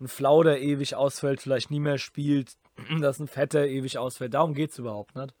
[0.00, 2.56] ein Flauder ewig ausfällt, vielleicht nie mehr spielt,
[3.00, 4.34] dass ein Vetter ewig ausfällt.
[4.34, 5.32] Darum geht es überhaupt nicht.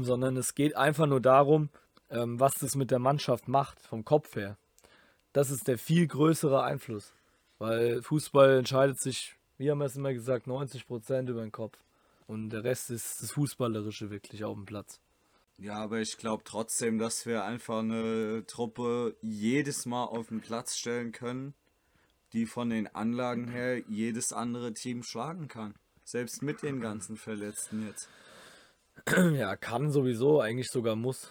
[0.00, 1.70] Sondern es geht einfach nur darum,
[2.10, 4.56] ähm, was das mit der Mannschaft macht, vom Kopf her.
[5.32, 7.12] Das ist der viel größere Einfluss.
[7.58, 11.76] Weil Fußball entscheidet sich, wie haben wir es immer gesagt, 90% über den Kopf.
[12.26, 15.00] Und der Rest ist das Fußballerische wirklich auf dem Platz.
[15.56, 20.76] Ja, aber ich glaube trotzdem, dass wir einfach eine Truppe jedes Mal auf den Platz
[20.76, 21.54] stellen können,
[22.32, 25.74] die von den Anlagen her jedes andere Team schlagen kann.
[26.04, 28.08] Selbst mit den ganzen Verletzten jetzt.
[29.34, 31.30] Ja, kann sowieso, eigentlich sogar muss.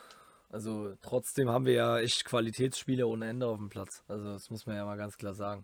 [0.50, 4.04] Also trotzdem haben wir ja echt Qualitätsspieler ohne Ende auf dem Platz.
[4.08, 5.64] Also das muss man ja mal ganz klar sagen.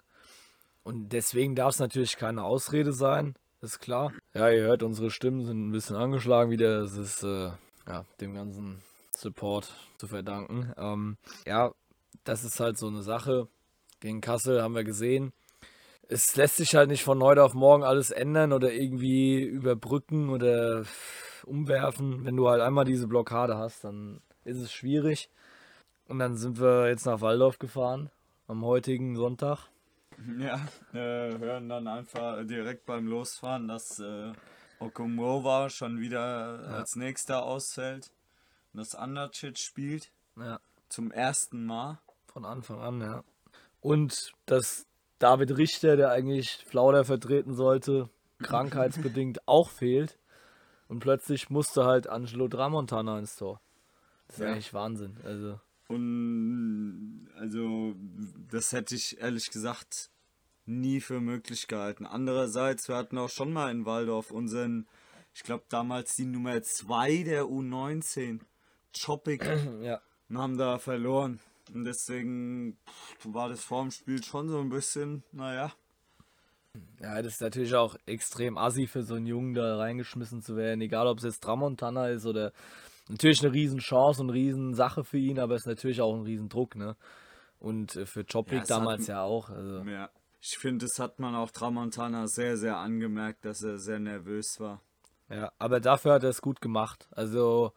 [0.83, 4.11] Und deswegen darf es natürlich keine Ausrede sein, ist klar.
[4.33, 6.81] Ja, ihr hört, unsere Stimmen sind ein bisschen angeschlagen wieder.
[6.81, 7.51] Es ist äh,
[7.87, 8.81] ja, dem ganzen
[9.15, 10.73] Support zu verdanken.
[10.77, 11.71] Ähm, ja,
[12.25, 13.47] das ist halt so eine Sache.
[14.01, 15.31] Gegen Kassel haben wir gesehen.
[16.09, 20.83] Es lässt sich halt nicht von heute auf morgen alles ändern oder irgendwie überbrücken oder
[21.45, 22.25] umwerfen.
[22.25, 25.29] Wenn du halt einmal diese Blockade hast, dann ist es schwierig.
[26.07, 28.09] Und dann sind wir jetzt nach Waldorf gefahren
[28.47, 29.69] am heutigen Sonntag.
[30.37, 34.31] Ja, äh, hören dann einfach direkt beim Losfahren, dass äh,
[34.79, 36.77] Okumova schon wieder ja.
[36.77, 38.11] als nächster ausfällt.
[38.73, 40.11] Und dass Andercic spielt.
[40.37, 40.59] Ja.
[40.89, 41.99] Zum ersten Mal.
[42.31, 43.23] Von Anfang an, ja.
[43.79, 44.87] Und dass
[45.19, 48.09] David Richter, der eigentlich Flauder vertreten sollte,
[48.41, 50.17] krankheitsbedingt auch fehlt.
[50.93, 53.59] Und plötzlich musste halt Angelo Dramontana ins Tor.
[54.27, 54.51] Das ist ja.
[54.51, 55.17] eigentlich Wahnsinn.
[55.23, 55.59] Also.
[55.87, 57.95] Und also,
[58.51, 60.11] das hätte ich ehrlich gesagt
[60.67, 62.05] nie für möglich gehalten.
[62.05, 64.87] Andererseits, wir hatten auch schon mal in Waldorf unseren,
[65.33, 68.41] ich glaube damals die Nummer 2 der U19,
[68.95, 69.43] Choppik,
[69.81, 69.99] ja.
[70.29, 71.39] und haben da verloren.
[71.73, 72.77] Und deswegen
[73.23, 75.73] war das vorm Spiel schon so ein bisschen, naja.
[77.01, 80.81] Ja, das ist natürlich auch extrem assi für so einen Jungen da reingeschmissen zu werden,
[80.81, 82.51] egal ob es jetzt Tramontana ist oder
[83.09, 86.95] natürlich eine Riesenchance und Riesensache für ihn, aber es ist natürlich auch ein Riesendruck, ne?
[87.59, 89.49] Und äh, für Chopik ja, damals ja auch.
[89.49, 89.83] Also.
[89.83, 90.09] Ja,
[90.41, 94.81] ich finde, das hat man auch Tramontana sehr, sehr angemerkt, dass er sehr nervös war.
[95.29, 97.07] Ja, aber dafür hat er es gut gemacht.
[97.11, 97.71] Also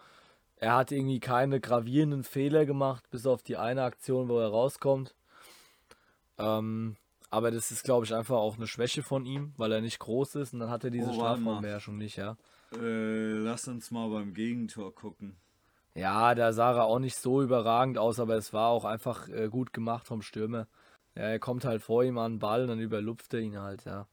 [0.57, 5.15] er hat irgendwie keine gravierenden Fehler gemacht, bis auf die eine Aktion, wo er rauskommt.
[6.39, 6.97] Ähm,
[7.31, 10.37] aber das ist, glaube ich, einfach auch eine Schwäche von ihm, weil er nicht groß
[10.37, 12.37] ist und dann hat er diese oh, Strafraumbeherrschung nicht, ja.
[12.75, 15.37] Äh, lass uns mal beim Gegentor gucken.
[15.95, 19.49] Ja, da sah er auch nicht so überragend aus, aber es war auch einfach äh,
[19.49, 20.67] gut gemacht vom Stürmer.
[21.15, 23.85] Ja, er kommt halt vor ihm an den Ball und dann überlupft er ihn halt,
[23.87, 24.07] ja.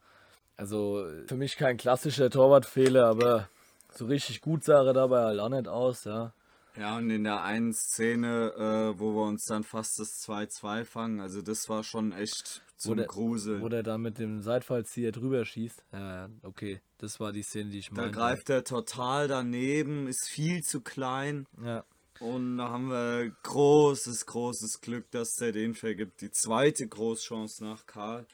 [0.56, 3.48] Also für mich kein klassischer Torwartfehler, aber
[3.92, 6.32] so richtig gut sah er dabei halt auch nicht aus, ja.
[6.76, 11.20] Ja, und in der einen Szene, äh, wo wir uns dann fast das 2-2 fangen,
[11.20, 13.60] also das war schon echt zum wo der, Grusel.
[13.60, 15.84] Wo der da mit dem Seitfallzieher drüber schießt.
[15.92, 18.10] Ja, okay, das war die Szene, die ich meine.
[18.10, 21.46] Da greift er total daneben, ist viel zu klein.
[21.62, 21.84] Ja.
[22.20, 26.20] Und da haben wir großes, großes Glück, dass der den vergibt.
[26.20, 28.26] Die zweite Großchance nach Karl.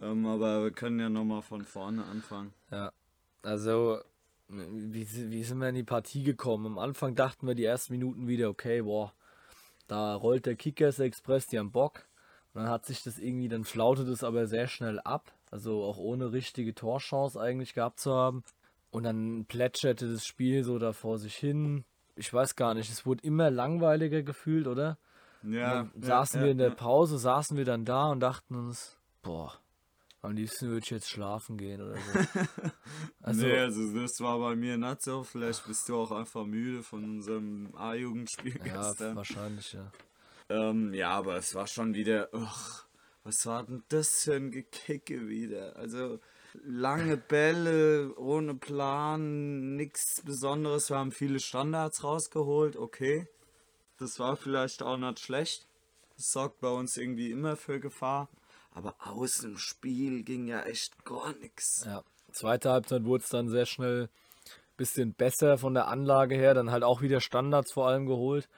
[0.00, 2.52] Ähm, aber wir können ja nochmal von vorne anfangen.
[2.70, 2.92] Ja,
[3.42, 4.00] also
[4.48, 6.66] wie, wie sind wir in die Partie gekommen?
[6.66, 9.12] Am Anfang dachten wir die ersten Minuten wieder, okay, boah,
[9.86, 12.06] da rollt der Kickers Express, die haben Bock.
[12.54, 15.32] Und dann hat sich das irgendwie, dann flautet es aber sehr schnell ab.
[15.50, 18.44] Also auch ohne richtige Torchance eigentlich gehabt zu haben.
[18.90, 21.84] Und dann plätscherte das Spiel so da vor sich hin
[22.20, 24.98] ich weiß gar nicht, es wurde immer langweiliger gefühlt, oder?
[25.42, 25.90] Ja.
[25.98, 29.54] saßen ja, wir in der Pause, saßen wir dann da und dachten uns, boah,
[30.20, 32.18] am liebsten würde ich jetzt schlafen gehen oder so.
[33.22, 35.22] also, nee, also das war bei mir nicht so.
[35.22, 39.16] Vielleicht bist du auch einfach müde von unserem A-Jugendspiel ja, gestern.
[39.16, 39.90] wahrscheinlich, ja.
[40.50, 42.84] Ähm, ja, aber es war schon wieder, ugh,
[43.22, 45.76] was war denn das für ein Gekicke wieder?
[45.76, 46.18] Also,
[46.64, 50.90] lange Bälle, ohne Plan, nichts Besonderes.
[50.90, 53.28] Wir haben viele Standards rausgeholt, okay.
[53.98, 55.66] Das war vielleicht auch nicht schlecht.
[56.16, 58.28] Das sorgt bei uns irgendwie immer für Gefahr.
[58.72, 61.84] Aber aus dem Spiel ging ja echt gar nichts.
[61.86, 66.54] Ja, zweite Halbzeit wurde es dann sehr schnell ein bisschen besser von der Anlage her.
[66.54, 68.48] Dann halt auch wieder Standards vor allem geholt.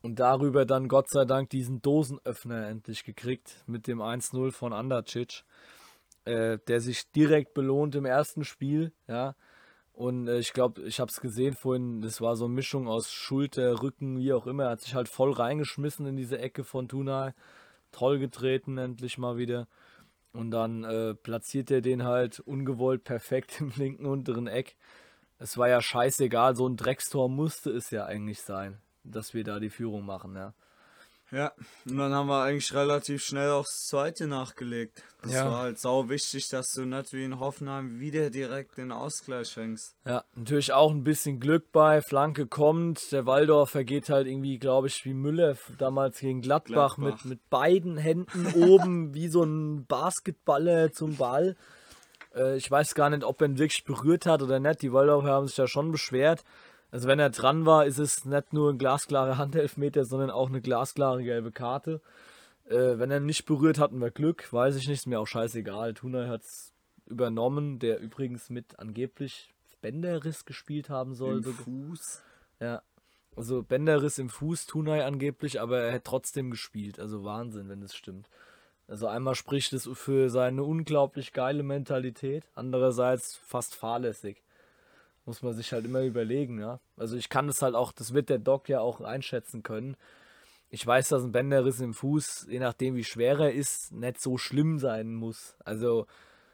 [0.00, 5.44] Und darüber dann Gott sei Dank diesen Dosenöffner endlich gekriegt mit dem 1-0 von Andercic
[6.28, 9.34] äh, der sich direkt belohnt im ersten Spiel, ja.
[9.92, 13.10] Und äh, ich glaube, ich habe es gesehen vorhin, das war so eine Mischung aus
[13.10, 14.64] Schulter, Rücken, wie auch immer.
[14.64, 17.32] Er hat sich halt voll reingeschmissen in diese Ecke von Tunai.
[17.90, 19.66] Toll getreten, endlich mal wieder.
[20.32, 24.76] Und dann äh, platziert er den halt ungewollt perfekt im linken unteren Eck.
[25.38, 28.78] Es war ja scheißegal, so ein Dreckstor musste es ja eigentlich sein,
[29.10, 30.54] dass wir da die Führung machen, ja.
[31.30, 31.52] Ja,
[31.86, 35.02] und dann haben wir eigentlich relativ schnell aufs zweite nachgelegt.
[35.22, 35.50] Das ja.
[35.50, 39.94] war halt sau wichtig, dass du nicht wie in Hoffenheim wieder direkt den Ausgleich schenkst.
[40.06, 42.00] Ja, natürlich auch ein bisschen Glück bei.
[42.00, 47.24] Flanke kommt, der Waldorfer geht halt irgendwie, glaube ich, wie Müller damals gegen Gladbach, Gladbach.
[47.24, 51.56] Mit, mit beiden Händen oben wie so ein Basketballer zum Ball.
[52.34, 54.80] Äh, ich weiß gar nicht, ob er ihn wirklich berührt hat oder nicht.
[54.80, 56.42] Die Waldorfer haben sich ja schon beschwert.
[56.90, 60.60] Also wenn er dran war, ist es nicht nur ein glasklare Handelfmeter, sondern auch eine
[60.60, 62.00] glasklare gelbe Karte.
[62.66, 65.94] Äh, wenn er nicht berührt, hatten wir Glück, weiß ich nicht, ist mir auch scheißegal.
[65.94, 66.72] Tunay hat es
[67.06, 71.38] übernommen, der übrigens mit angeblich Bänderriss gespielt haben soll.
[71.38, 72.22] Im so- Fuß.
[72.60, 72.82] Ja.
[73.36, 76.98] Also Bänderriss im Fuß, Tunay angeblich, aber er hat trotzdem gespielt.
[76.98, 78.28] Also Wahnsinn, wenn es stimmt.
[78.88, 84.42] Also einmal spricht es für seine unglaublich geile Mentalität, andererseits fast fahrlässig.
[85.28, 86.80] Muss man sich halt immer überlegen, ja.
[86.96, 89.94] Also ich kann das halt auch, das wird der Doc ja auch einschätzen können.
[90.70, 94.38] Ich weiß, dass ein Bänderriss im Fuß, je nachdem wie schwer er ist, nicht so
[94.38, 95.54] schlimm sein muss.
[95.62, 96.06] Also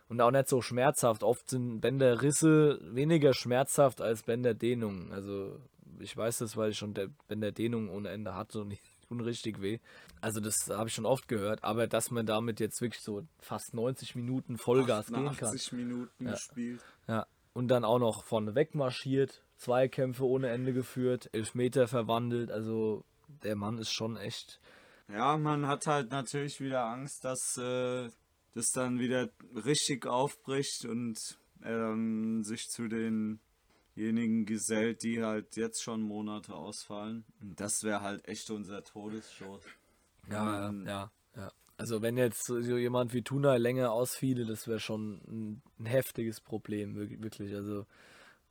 [0.08, 1.22] und auch nicht so schmerzhaft.
[1.22, 5.12] Oft sind Bänderrisse weniger schmerzhaft als Bänderdehnungen.
[5.12, 5.60] Also
[6.00, 9.62] ich weiß das, weil ich schon der Bänderdehnung ohne Ende hatte und die tun richtig
[9.62, 9.78] weh.
[10.20, 11.62] Also das habe ich schon oft gehört.
[11.62, 15.48] Aber dass man damit jetzt wirklich so fast 90 Minuten Vollgas gehen kann.
[15.48, 16.80] 80 Minuten gespielt.
[17.06, 17.26] Ja.
[17.54, 22.50] Und dann auch noch vorne weg marschiert, Zweikämpfe ohne Ende geführt, Elfmeter verwandelt.
[22.50, 23.04] Also
[23.42, 24.60] der Mann ist schon echt.
[25.08, 28.10] Ja, man hat halt natürlich wieder Angst, dass äh,
[28.54, 29.30] das dann wieder
[29.64, 37.24] richtig aufbricht und er dann sich zu denjenigen gesellt, die halt jetzt schon Monate ausfallen.
[37.40, 39.62] Und das wäre halt echt unser Todesstoß.
[40.30, 41.10] Ja, Ähm, ja, ja.
[41.76, 46.40] Also wenn jetzt so jemand wie Tuna länger ausfiele, das wäre schon ein, ein heftiges
[46.40, 47.54] Problem, wirk- wirklich.
[47.54, 47.84] Also,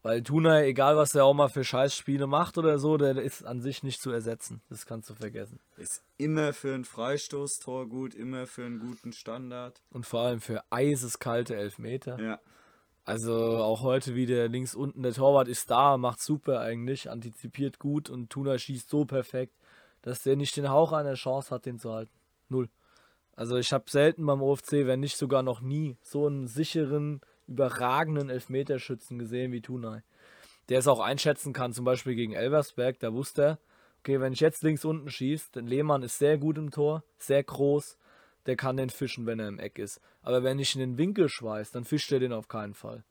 [0.02, 3.62] weil Tuna, egal was der auch mal für Scheißspiele macht oder so, der ist an
[3.62, 4.62] sich nicht zu ersetzen.
[4.70, 5.62] Das kannst du vergessen.
[5.78, 9.82] Ist immer für ein Freistoßtor gut, immer für einen guten Standard.
[9.92, 12.20] Und vor allem für eiseskalte Elfmeter.
[12.22, 12.40] Ja.
[13.06, 18.10] Also auch heute wieder links unten, der Torwart ist da, macht super eigentlich, antizipiert gut
[18.10, 19.54] und Tuna schießt so perfekt,
[20.02, 22.12] dass der nicht den Hauch einer Chance hat, den zu halten.
[22.50, 22.70] Null.
[23.36, 28.30] Also ich habe selten beim OFC, wenn nicht sogar noch nie, so einen sicheren, überragenden
[28.30, 30.02] Elfmeterschützen gesehen wie Tunay.
[30.70, 33.60] Der es auch einschätzen kann, zum Beispiel gegen Elversberg, da wusste er,
[34.00, 37.44] okay, wenn ich jetzt links unten schieße, denn Lehmann ist sehr gut im Tor, sehr
[37.44, 37.98] groß,
[38.46, 40.00] der kann den fischen, wenn er im Eck ist.
[40.22, 43.04] Aber wenn ich in den Winkel schweiß, dann fischt er den auf keinen Fall.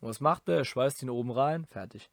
[0.00, 0.58] Und was macht er?
[0.58, 2.10] Er schweißt ihn oben rein, fertig.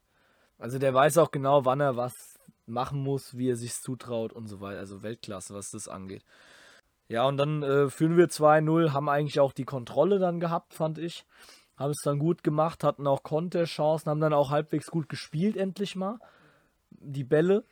[0.58, 4.46] Also der weiß auch genau, wann er was machen muss, wie er sich zutraut und
[4.46, 4.78] so weiter.
[4.78, 6.24] Also Weltklasse, was das angeht.
[7.08, 10.98] Ja, und dann äh, führen wir 2-0, haben eigentlich auch die Kontrolle dann gehabt, fand
[10.98, 11.26] ich.
[11.76, 15.96] Haben es dann gut gemacht, hatten auch Konterchancen, haben dann auch halbwegs gut gespielt, endlich
[15.96, 16.18] mal.
[16.90, 17.64] Die Bälle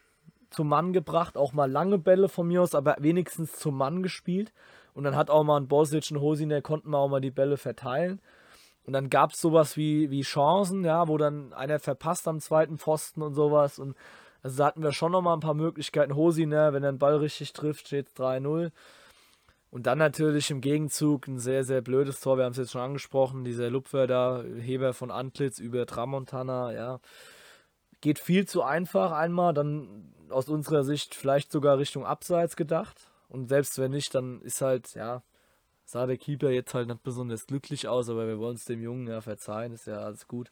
[0.50, 4.52] zum Mann gebracht, auch mal lange Bälle von mir aus, aber wenigstens zum Mann gespielt.
[4.94, 7.30] Und dann hat auch mal ein Bosic und Hosin, der konnten mal auch mal die
[7.30, 8.20] Bälle verteilen.
[8.84, 12.78] Und dann gab es sowas wie, wie Chancen, ja, wo dann einer verpasst am zweiten
[12.78, 13.78] Pfosten und sowas.
[13.78, 13.94] Und
[14.42, 16.16] also da hatten wir schon noch mal ein paar Möglichkeiten.
[16.16, 18.72] Hosin, ja, wenn er den Ball richtig trifft, steht es 3-0.
[19.70, 22.36] Und dann natürlich im Gegenzug ein sehr, sehr blödes Tor.
[22.36, 23.44] Wir haben es jetzt schon angesprochen.
[23.44, 27.00] Dieser Lupfer da, Heber von Antlitz über Tramontana, ja.
[28.00, 29.54] Geht viel zu einfach einmal.
[29.54, 33.10] Dann aus unserer Sicht vielleicht sogar Richtung Abseits gedacht.
[33.28, 35.22] Und selbst wenn nicht, dann ist halt, ja,
[35.84, 39.06] sah der Keeper jetzt halt nicht besonders glücklich aus, aber wir wollen es dem Jungen
[39.06, 40.50] ja verzeihen, ist ja alles gut.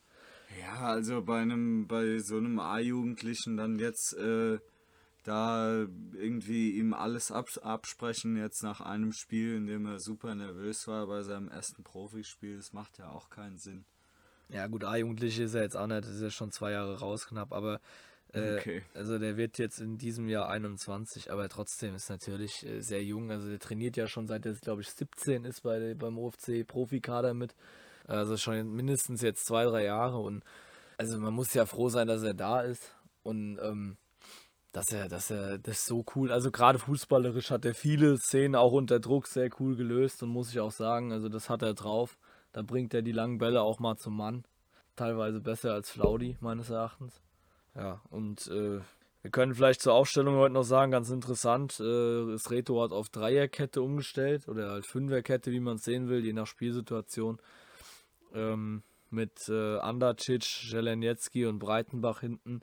[0.61, 4.59] Ja, also bei einem, bei so einem A-Jugendlichen dann jetzt äh,
[5.29, 10.87] da irgendwie ihm alles ab, absprechen jetzt nach einem Spiel, in dem er super nervös
[10.89, 13.85] war bei seinem ersten Profispiel, das macht ja auch keinen Sinn.
[14.49, 17.27] Ja, gut, A-Jugendliche ist er jetzt auch nicht, das ist ja schon zwei Jahre raus
[17.27, 17.81] knapp, aber
[18.33, 18.83] äh, Okay.
[18.95, 23.31] also der wird jetzt in diesem Jahr 21, aber trotzdem ist natürlich äh, sehr jung.
[23.31, 27.35] Also der trainiert ja schon seit er, glaube ich, 17 ist bei, beim OFC Profikader
[27.35, 27.55] mit.
[28.07, 30.43] Also schon mindestens jetzt zwei, drei Jahre und
[30.97, 33.97] also man muss ja froh sein, dass er da ist und ähm,
[34.73, 38.73] dass er, dass er das so cool, also gerade fußballerisch hat er viele Szenen auch
[38.73, 42.19] unter Druck sehr cool gelöst und muss ich auch sagen, also das hat er drauf.
[42.53, 44.45] Da bringt er die langen Bälle auch mal zum Mann.
[44.97, 47.23] Teilweise besser als Flaudi, meines Erachtens.
[47.75, 48.81] Ja, und äh,
[49.23, 53.09] wir können vielleicht zur Aufstellung heute noch sagen, ganz interessant, äh, das Reto hat auf
[53.09, 57.39] Dreierkette umgestellt oder halt Fünferkette, wie man es sehen will, je nach Spielsituation.
[58.35, 62.61] Ähm, mit äh, Andacic, Jelenjetski und Breitenbach hinten.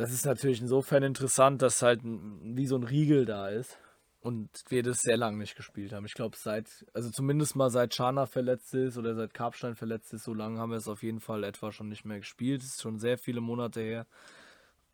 [0.00, 3.78] Das ist natürlich insofern interessant, dass halt wie so ein Riegel da ist
[4.20, 6.06] und wir das sehr lange nicht gespielt haben.
[6.06, 10.24] Ich glaube, seit, also zumindest mal seit Schana verletzt ist oder seit Karpstein verletzt ist,
[10.24, 12.62] so lange haben wir es auf jeden Fall etwa schon nicht mehr gespielt.
[12.62, 14.06] Es ist schon sehr viele Monate her.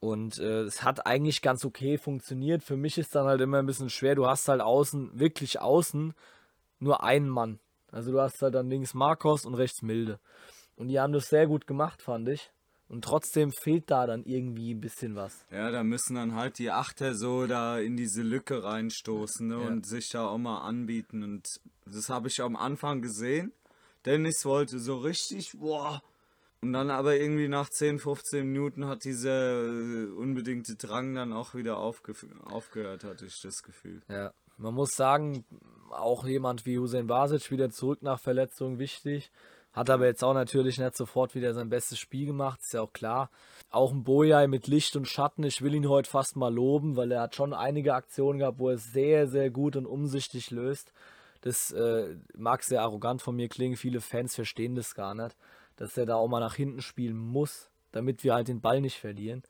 [0.01, 2.65] Und äh, es hat eigentlich ganz okay funktioniert.
[2.65, 4.17] Für mich ist dann halt immer ein bisschen schwer.
[4.17, 6.15] Du hast halt außen, wirklich außen,
[6.81, 7.61] nur einen Mann.
[7.93, 10.19] Also du hast halt dann links Marcos und rechts Milde.
[10.75, 12.51] Und die haben das sehr gut gemacht, fand ich.
[12.89, 15.45] Und trotzdem fehlt da dann irgendwie ein bisschen was.
[15.51, 19.67] Ja, da müssen dann halt die Achter so da in diese Lücke reinstoßen ne, Ja.
[19.67, 21.25] und sich da auch mal anbieten.
[21.25, 21.49] Und
[21.85, 23.53] das habe ich am Anfang gesehen.
[24.05, 26.01] Dennis wollte so richtig, boah,
[26.63, 31.55] Und dann aber irgendwie nach 10, 15 Minuten hat dieser äh, unbedingte Drang dann auch
[31.55, 34.01] wieder aufge aufgehört, hatte ich das Gefühl.
[34.09, 35.45] Ja, man muss sagen,
[35.91, 39.31] auch jemand wie Hussein Basic wieder zurück nach Verletzung wichtig.
[39.77, 42.95] Hat aber jetzt auch natürlich nicht sofort wieder sein bestes Spiel gemacht, ist ja auch
[42.95, 43.29] klar.
[43.71, 47.13] Auch ein Boyai mit Licht und Schatten, ich will ihn heute fast mal loben, weil
[47.13, 50.95] er hat schon einige Aktionen gehabt, wo er sehr, sehr gut und umsichtig löst.
[51.43, 55.37] Das äh, mag sehr arrogant von mir klingen, viele Fans verstehen das gar nicht,
[55.77, 58.99] dass er da auch mal nach hinten spielen muss, damit wir halt den Ball nicht
[58.99, 59.43] verlieren.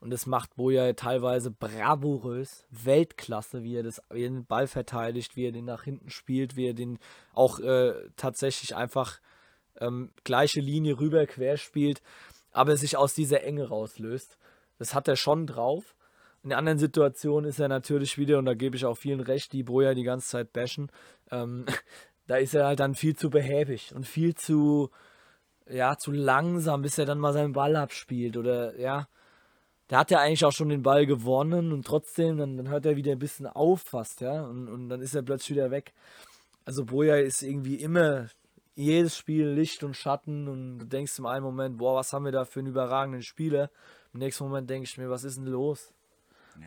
[0.00, 5.36] Und das macht Boja teilweise bravourös, Weltklasse, wie er, das, wie er den Ball verteidigt,
[5.36, 6.98] wie er den nach hinten spielt, wie er den
[7.34, 9.20] auch äh, tatsächlich einfach
[9.80, 12.02] ähm, gleiche Linie rüber quer spielt,
[12.52, 14.38] aber sich aus dieser Enge rauslöst.
[14.78, 15.94] Das hat er schon drauf.
[16.42, 19.62] In anderen Situationen ist er natürlich wieder, und da gebe ich auch vielen recht, die
[19.62, 20.90] Boja die ganze Zeit bashen,
[21.30, 21.66] ähm,
[22.26, 24.90] da ist er halt dann viel zu behäbig und viel zu,
[25.68, 28.36] ja, zu langsam, bis er dann mal seinen Ball abspielt.
[28.36, 29.08] Oder ja,
[29.88, 32.96] da hat er eigentlich auch schon den Ball gewonnen und trotzdem, dann, dann hört er
[32.96, 35.92] wieder ein bisschen auf fast, ja, und, und dann ist er plötzlich wieder weg.
[36.64, 38.28] Also Boja ist irgendwie immer
[38.80, 42.32] jedes Spiel Licht und Schatten und du denkst im einen Moment, boah, was haben wir
[42.32, 43.70] da für einen überragenden Spieler.
[44.12, 45.92] Im nächsten Moment denke ich mir, was ist denn los?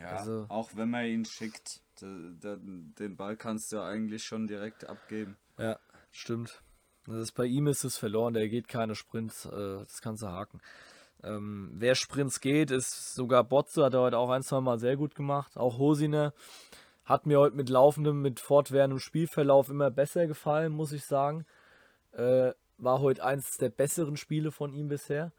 [0.00, 5.36] Ja, also, auch wenn man ihn schickt, den Ball kannst du eigentlich schon direkt abgeben.
[5.58, 5.78] Ja,
[6.10, 6.62] stimmt.
[7.06, 10.28] Das ist, bei ihm ist es verloren, der geht keine Sprints, äh, das kannst du
[10.28, 10.60] haken.
[11.22, 14.96] Ähm, wer Sprints geht, ist sogar Botze, hat er heute auch ein, zwei Mal sehr
[14.96, 15.56] gut gemacht.
[15.56, 16.32] Auch Hosine
[17.04, 21.44] hat mir heute mit laufendem, mit fortwährendem Spielverlauf immer besser gefallen, muss ich sagen.
[22.14, 25.32] Äh, war heute eins der besseren Spiele von ihm bisher.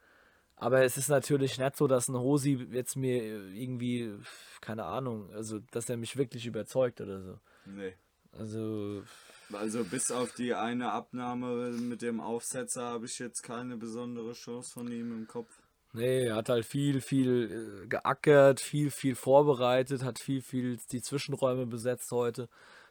[0.58, 4.14] Aber es ist natürlich nicht so, dass ein Hosi jetzt mir irgendwie,
[4.62, 7.40] keine Ahnung, also dass er mich wirklich überzeugt oder so.
[7.66, 7.94] Nee.
[8.32, 9.04] Also.
[9.52, 14.72] Also bis auf die eine Abnahme mit dem Aufsetzer habe ich jetzt keine besondere Chance
[14.72, 15.62] von ihm im Kopf.
[15.94, 21.02] Nee, er hat halt viel, viel äh, geackert, viel, viel vorbereitet, hat viel, viel die
[21.02, 22.50] Zwischenräume besetzt heute.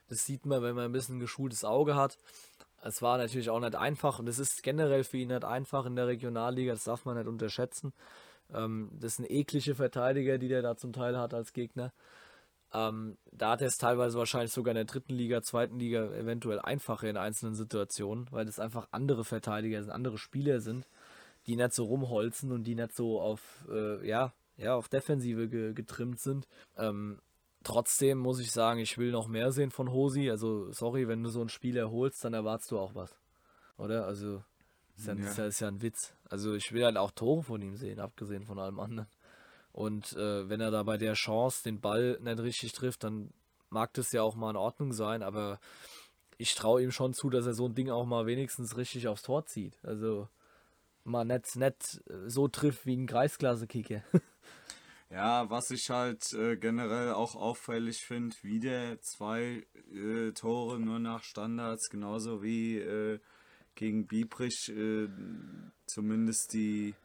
[0.09, 2.19] Das sieht man, wenn man ein bisschen ein geschultes Auge hat.
[2.87, 5.97] Es war natürlich auch nicht einfach und es ist generell für ihn nicht einfach in
[5.97, 7.95] der Regionalliga, das darf man nicht unterschätzen.
[8.53, 11.93] Ähm, das sind eklige Verteidiger, die der da zum Teil hat als Gegner.
[12.75, 16.59] Ähm, da hat er es teilweise wahrscheinlich sogar in der dritten Liga, zweiten Liga eventuell
[16.59, 20.87] einfacher in einzelnen Situationen, weil das einfach andere Verteidiger sind, andere Spieler sind,
[21.47, 25.73] die nicht so rumholzen und die nicht so auf, äh, ja, ja, auf Defensive ge
[25.73, 26.47] getrimmt sind.
[26.77, 27.19] Ähm,
[27.65, 30.31] Trotzdem muss ich sagen, ich will noch mehr sehen von Hosi.
[30.31, 33.17] Also, sorry, wenn du so ein Spiel erholst, dann erwartest du auch was.
[33.77, 34.07] Oder?
[34.07, 34.45] Also,
[34.97, 35.29] ist ja, ja.
[35.29, 36.15] Ist, ja, ist ja ein Witz.
[36.29, 39.09] Also, ich will halt auch Tore von ihm sehen, abgesehen von allem anderen.
[39.73, 43.33] Und äh, wenn er da bei der Chance den Ball nicht richtig trifft, dann
[43.71, 45.59] mag das ja auch mal in Ordnung sein, aber
[46.39, 49.23] ich traue ihm schon zu, dass er so ein Ding auch mal wenigstens richtig aufs
[49.23, 49.79] Tor zieht.
[49.85, 50.29] Also
[51.03, 54.03] mal nicht, nicht so trifft wie ein Kreisklasse-Kicker.
[55.15, 61.23] Ja, was ich halt äh, generell auch auffällig finde, wieder zwei äh, Tore nur nach
[61.23, 63.21] Standards, genauso wie äh,
[63.77, 65.09] gegen Biebrich, äh,
[65.87, 66.97] zumindest die,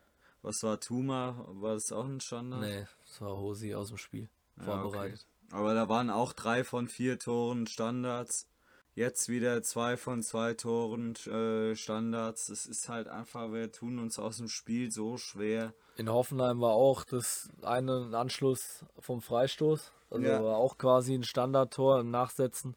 [0.41, 2.61] was war Tuma, war das auch ein Standard?
[2.61, 5.19] Nee, das war Hosi aus dem Spiel, vorbereitet.
[5.19, 5.55] Ja, okay.
[5.55, 8.48] Aber da waren auch drei von vier Toren Standards.
[8.99, 12.49] Jetzt wieder zwei von zwei Toren äh, Standards.
[12.49, 15.73] Es ist halt einfach, wir tun uns aus dem Spiel so schwer.
[15.95, 19.93] In Hoffenheim war auch das eine Anschluss vom Freistoß.
[20.09, 20.43] Also ja.
[20.43, 22.75] war auch quasi ein Standardtor im Nachsetzen.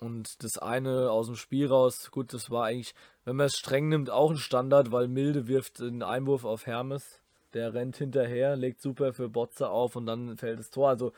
[0.00, 3.88] Und das eine aus dem Spiel raus, gut, das war eigentlich, wenn man es streng
[3.88, 7.20] nimmt, auch ein Standard, weil Milde wirft einen Einwurf auf Hermes.
[7.54, 10.88] Der rennt hinterher, legt super für Botze auf und dann fällt das Tor.
[10.88, 11.12] Also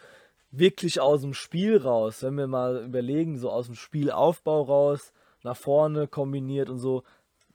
[0.58, 5.12] wirklich aus dem Spiel raus, wenn wir mal überlegen, so aus dem Spielaufbau raus,
[5.42, 7.02] nach vorne kombiniert und so,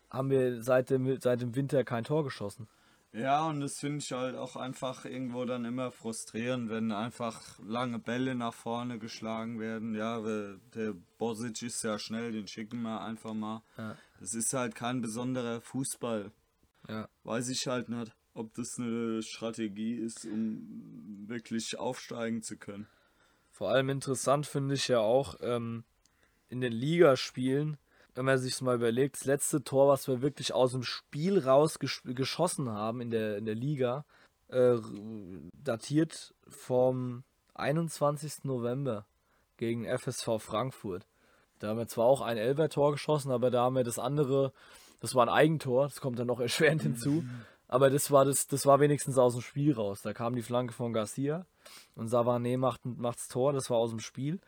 [0.10, 2.68] haben wir seit dem, seit dem Winter kein Tor geschossen.
[3.12, 7.98] Ja, und das finde ich halt auch einfach irgendwo dann immer frustrierend, wenn einfach lange
[7.98, 9.96] Bälle nach vorne geschlagen werden.
[9.96, 10.22] Ja,
[10.76, 13.64] der Bosic ist ja schnell, den schicken wir einfach mal.
[13.78, 13.96] Ja.
[14.20, 16.32] Das ist halt kein besonderer Fußball.
[16.88, 17.10] Ja.
[17.24, 22.88] Weiß ich halt nicht ob das eine Strategie ist, um wirklich aufsteigen zu können.
[23.52, 25.84] Vor allem interessant finde ich ja auch ähm,
[26.48, 27.78] in den Ligaspielen,
[28.16, 31.80] wenn man sich mal überlegt, das letzte Tor, was wir wirklich aus dem Spiel raus
[31.80, 34.06] gesch geschossen haben in der, in der Liga,
[34.50, 34.78] äh,
[35.54, 37.24] datiert vom
[37.56, 38.44] 21.
[38.44, 39.06] November
[39.58, 41.06] gegen FSV Frankfurt.
[41.60, 44.54] Da haben wir zwar auch ein Elber-Tor geschossen, aber da haben wir das andere,
[45.02, 47.24] das war ein Eigentor, das kommt dann noch erschwerend hinzu.
[47.70, 50.02] Aber das war das, das war wenigstens aus dem Spiel raus.
[50.02, 51.46] Da kam die Flanke von Garcia
[51.96, 54.40] und Savané macht macht's Tor, das war aus dem Spiel.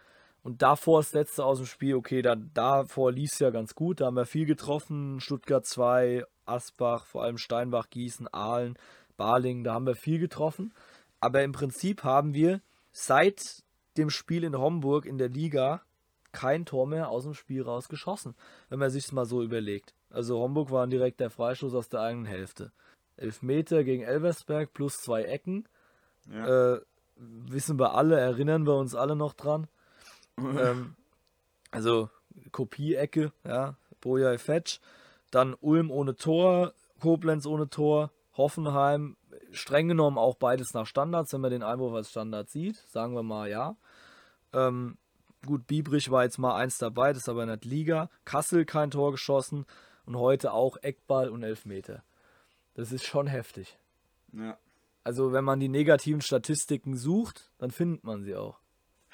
[0.43, 4.01] Und davor das letzte aus dem Spiel, okay, da, davor lief es ja ganz gut,
[4.01, 5.19] da haben wir viel getroffen.
[5.19, 8.75] Stuttgart 2, Asbach, vor allem Steinbach, Gießen, Aalen,
[9.17, 10.73] Baling, da haben wir viel getroffen.
[11.19, 12.61] Aber im Prinzip haben wir
[12.91, 13.61] seit
[13.97, 15.83] dem Spiel in Homburg in der Liga
[16.31, 18.33] kein Tor mehr aus dem Spiel raus geschossen,
[18.69, 19.93] wenn man sich mal so überlegt.
[20.09, 22.71] Also Homburg war direkt der Freistoß aus der eigenen Hälfte.
[23.21, 25.67] Elf Meter gegen Elversberg plus zwei Ecken.
[26.29, 26.75] Ja.
[26.75, 26.81] Äh,
[27.15, 29.67] wissen wir alle, erinnern wir uns alle noch dran.
[30.37, 30.95] ähm,
[31.69, 32.09] also
[32.51, 34.79] Kopie-Ecke, ja, Boja Fetch.
[35.29, 39.15] Dann Ulm ohne Tor, Koblenz ohne Tor, Hoffenheim,
[39.51, 43.23] streng genommen auch beides nach Standards, wenn man den Einwurf als Standard sieht, sagen wir
[43.23, 43.75] mal ja.
[44.51, 44.97] Ähm,
[45.45, 48.09] gut, Biebrich war jetzt mal eins dabei, das ist aber nicht Liga.
[48.25, 49.65] Kassel kein Tor geschossen
[50.05, 52.03] und heute auch Eckball und Elfmeter.
[52.73, 53.77] Das ist schon heftig.
[54.33, 54.57] Ja.
[55.03, 58.59] Also wenn man die negativen Statistiken sucht, dann findet man sie auch.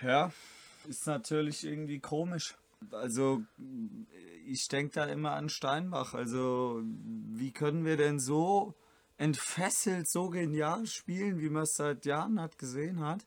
[0.02, 0.32] Ja,
[0.88, 2.58] ist natürlich irgendwie komisch.
[2.92, 3.42] Also
[4.46, 6.14] ich denke da immer an Steinbach.
[6.14, 8.76] Also wie können wir denn so
[9.18, 13.26] entfesselt, so genial spielen, wie man es seit Jahren hat gesehen hat?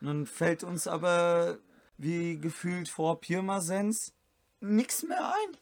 [0.00, 1.58] Und dann fällt uns aber
[1.98, 4.12] wie gefühlt vor Pirmasens
[4.60, 5.56] nichts mehr ein.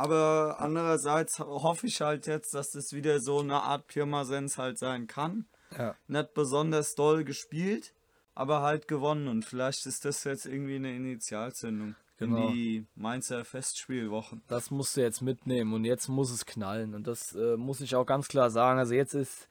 [0.00, 5.06] Aber andererseits hoffe ich halt jetzt, dass das wieder so eine Art Pirmasens halt sein
[5.06, 5.44] kann.
[5.76, 5.94] Ja.
[6.08, 7.92] Nicht besonders doll gespielt,
[8.34, 9.28] aber halt gewonnen.
[9.28, 12.48] Und vielleicht ist das jetzt irgendwie eine Initialzündung genau.
[12.48, 14.40] in die Mainzer Festspielwochen.
[14.48, 16.94] Das musst du jetzt mitnehmen und jetzt muss es knallen.
[16.94, 18.78] Und das äh, muss ich auch ganz klar sagen.
[18.78, 19.48] Also jetzt ist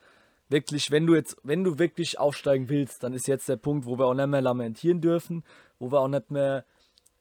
[0.47, 3.99] wirklich, wenn du jetzt, wenn du wirklich aufsteigen willst, dann ist jetzt der Punkt, wo
[3.99, 5.43] wir auch nicht mehr lamentieren dürfen,
[5.77, 6.65] wo wir auch nicht mehr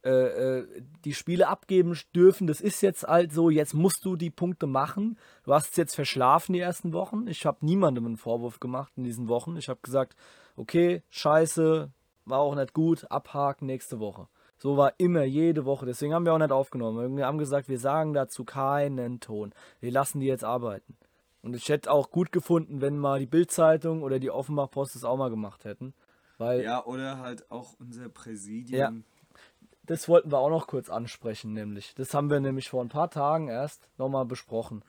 [0.05, 2.47] äh, äh, die Spiele abgeben dürfen.
[2.47, 5.19] Das ist jetzt halt so, jetzt musst du die Punkte machen.
[5.43, 7.27] Du hast es jetzt verschlafen die ersten Wochen.
[7.27, 9.57] Ich habe niemandem einen Vorwurf gemacht in diesen Wochen.
[9.57, 10.17] Ich habe gesagt,
[10.57, 11.91] okay, scheiße,
[12.25, 14.29] war auch nicht gut, abhaken nächste Woche.
[14.57, 15.87] So war immer jede Woche.
[15.87, 17.17] Deswegen haben wir auch nicht aufgenommen.
[17.17, 19.53] Wir haben gesagt, wir sagen dazu keinen Ton.
[19.81, 20.97] Wir lassen die jetzt arbeiten.
[21.43, 25.17] Und ich hätte auch gut gefunden, wenn mal die Bildzeitung oder die Offenbach-Post das auch
[25.17, 25.95] mal gemacht hätten.
[26.39, 28.79] Weil, ja, oder halt auch unser Präsidium.
[28.79, 28.93] Ja,
[29.89, 31.95] das wollten wir auch noch kurz ansprechen, nämlich.
[31.97, 34.85] Das haben wir nämlich vor ein paar Tagen erst nochmal besprochen.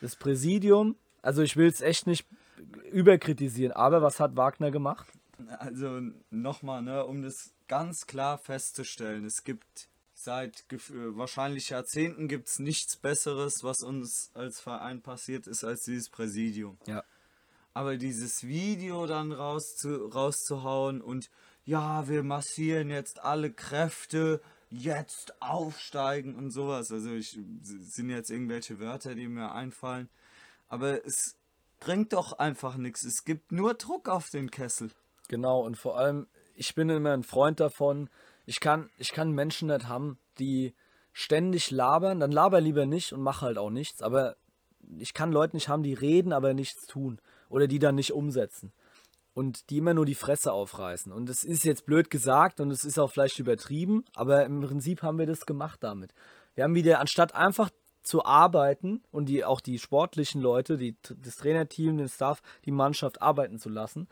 [0.00, 2.26] Das Präsidium, also ich will es echt nicht
[2.92, 5.08] überkritisieren, aber was hat Wagner gemacht?
[5.58, 9.24] Also nochmal, ne, um das ganz klar festzustellen.
[9.24, 15.64] Es gibt seit wahrscheinlich Jahrzehnten gibt es nichts Besseres, was uns als Verein passiert ist,
[15.64, 16.78] als dieses Präsidium.
[16.86, 17.02] Ja.
[17.72, 21.30] Aber dieses Video dann rauszu, rauszuhauen und
[21.64, 24.40] ja, wir massieren jetzt alle Kräfte,
[24.70, 26.90] jetzt aufsteigen und sowas.
[26.90, 30.08] Also ich sind jetzt irgendwelche Wörter, die mir einfallen.
[30.68, 31.36] Aber es
[31.80, 33.04] bringt doch einfach nichts.
[33.04, 34.90] Es gibt nur Druck auf den Kessel.
[35.28, 38.10] Genau, und vor allem, ich bin immer ein Freund davon,
[38.46, 40.74] ich kann, ich kann Menschen nicht haben, die
[41.12, 44.36] ständig labern, dann laber lieber nicht und mach halt auch nichts, aber
[44.98, 48.72] ich kann Leute nicht haben, die reden, aber nichts tun oder die dann nicht umsetzen
[49.34, 51.12] und die immer nur die Fresse aufreißen.
[51.12, 55.02] Und das ist jetzt blöd gesagt und es ist auch vielleicht übertrieben, aber im Prinzip
[55.02, 56.14] haben wir das gemacht damit.
[56.54, 57.70] Wir haben wieder, anstatt einfach
[58.02, 63.22] zu arbeiten und die auch die sportlichen Leute, die, das Trainerteam, den Staff, die Mannschaft
[63.22, 64.08] arbeiten zu lassen,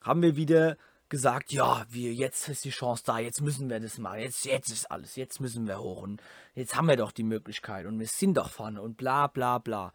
[0.00, 0.76] haben wir wieder
[1.08, 4.70] gesagt, ja, wir, jetzt ist die Chance da, jetzt müssen wir das machen, jetzt, jetzt
[4.70, 6.22] ist alles, jetzt müssen wir hoch und
[6.54, 9.92] jetzt haben wir doch die Möglichkeit und wir sind doch vorne und bla bla bla.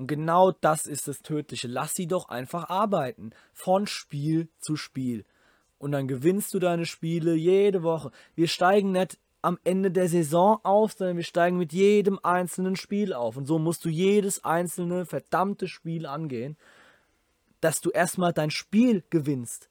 [0.00, 1.68] Und genau das ist das Tödliche.
[1.68, 3.30] Lass sie doch einfach arbeiten.
[3.52, 5.24] Von Spiel zu Spiel.
[5.78, 8.10] Und dann gewinnst du deine Spiele jede Woche.
[8.34, 13.12] Wir steigen nicht am Ende der Saison auf, sondern wir steigen mit jedem einzelnen Spiel
[13.12, 13.36] auf.
[13.36, 16.56] Und so musst du jedes einzelne verdammte Spiel angehen
[17.60, 19.68] dass du erstmal dein Spiel gewinnst.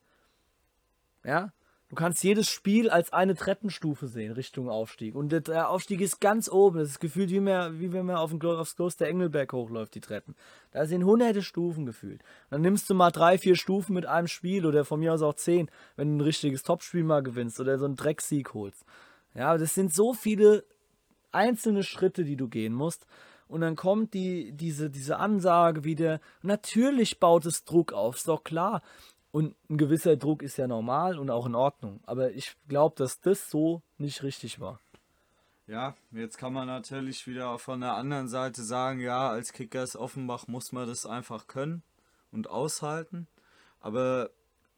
[1.24, 1.52] Ja?
[1.90, 5.16] Du kannst jedes Spiel als eine Treppenstufe sehen, Richtung Aufstieg.
[5.16, 6.78] Und der Aufstieg ist ganz oben.
[6.78, 10.00] Das ist gefühlt wie, mehr, wie wenn man auf den, aufs Kloster Engelberg hochläuft, die
[10.00, 10.36] Treppen.
[10.72, 12.22] Da sind hunderte Stufen gefühlt.
[12.52, 15.34] Dann nimmst du mal drei, vier Stufen mit einem Spiel oder von mir aus auch
[15.34, 18.86] zehn, wenn du ein richtiges Topspiel mal gewinnst oder so einen Drecksieg holst.
[19.34, 20.64] Ja, das sind so viele
[21.32, 23.08] einzelne Schritte, die du gehen musst.
[23.48, 26.20] Und dann kommt die, diese, diese Ansage wieder.
[26.44, 28.84] Natürlich baut es Druck auf, ist doch klar.
[29.32, 32.00] Und ein gewisser Druck ist ja normal und auch in Ordnung.
[32.06, 34.80] Aber ich glaube, dass das so nicht richtig war.
[35.68, 40.48] Ja, jetzt kann man natürlich wieder von der anderen Seite sagen, ja, als Kickers Offenbach
[40.48, 41.84] muss man das einfach können
[42.32, 43.28] und aushalten.
[43.80, 44.32] Aber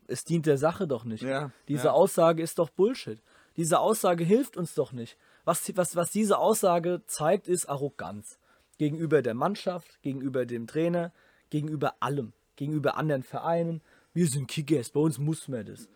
[0.08, 1.24] es dient der Sache doch nicht.
[1.24, 1.92] Ja, Diese ja.
[1.92, 3.20] Aussage ist doch Bullshit.
[3.56, 5.18] Diese Aussage hilft uns doch nicht.
[5.46, 8.38] Was, was, was diese Aussage zeigt, ist Arroganz
[8.78, 11.12] gegenüber der Mannschaft, gegenüber dem Trainer,
[11.50, 13.82] gegenüber allem, gegenüber anderen Vereinen.
[14.14, 15.88] Wir sind Kickers, bei uns muss man das.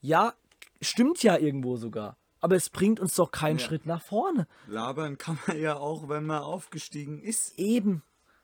[0.00, 0.34] Ja,
[0.80, 2.16] stimmt ja irgendwo sogar.
[2.40, 3.64] Aber es bringt uns doch keinen ja.
[3.64, 4.46] Schritt nach vorne.
[4.68, 7.58] Labern kann man ja auch, wenn man aufgestiegen ist.
[7.58, 8.02] Eben.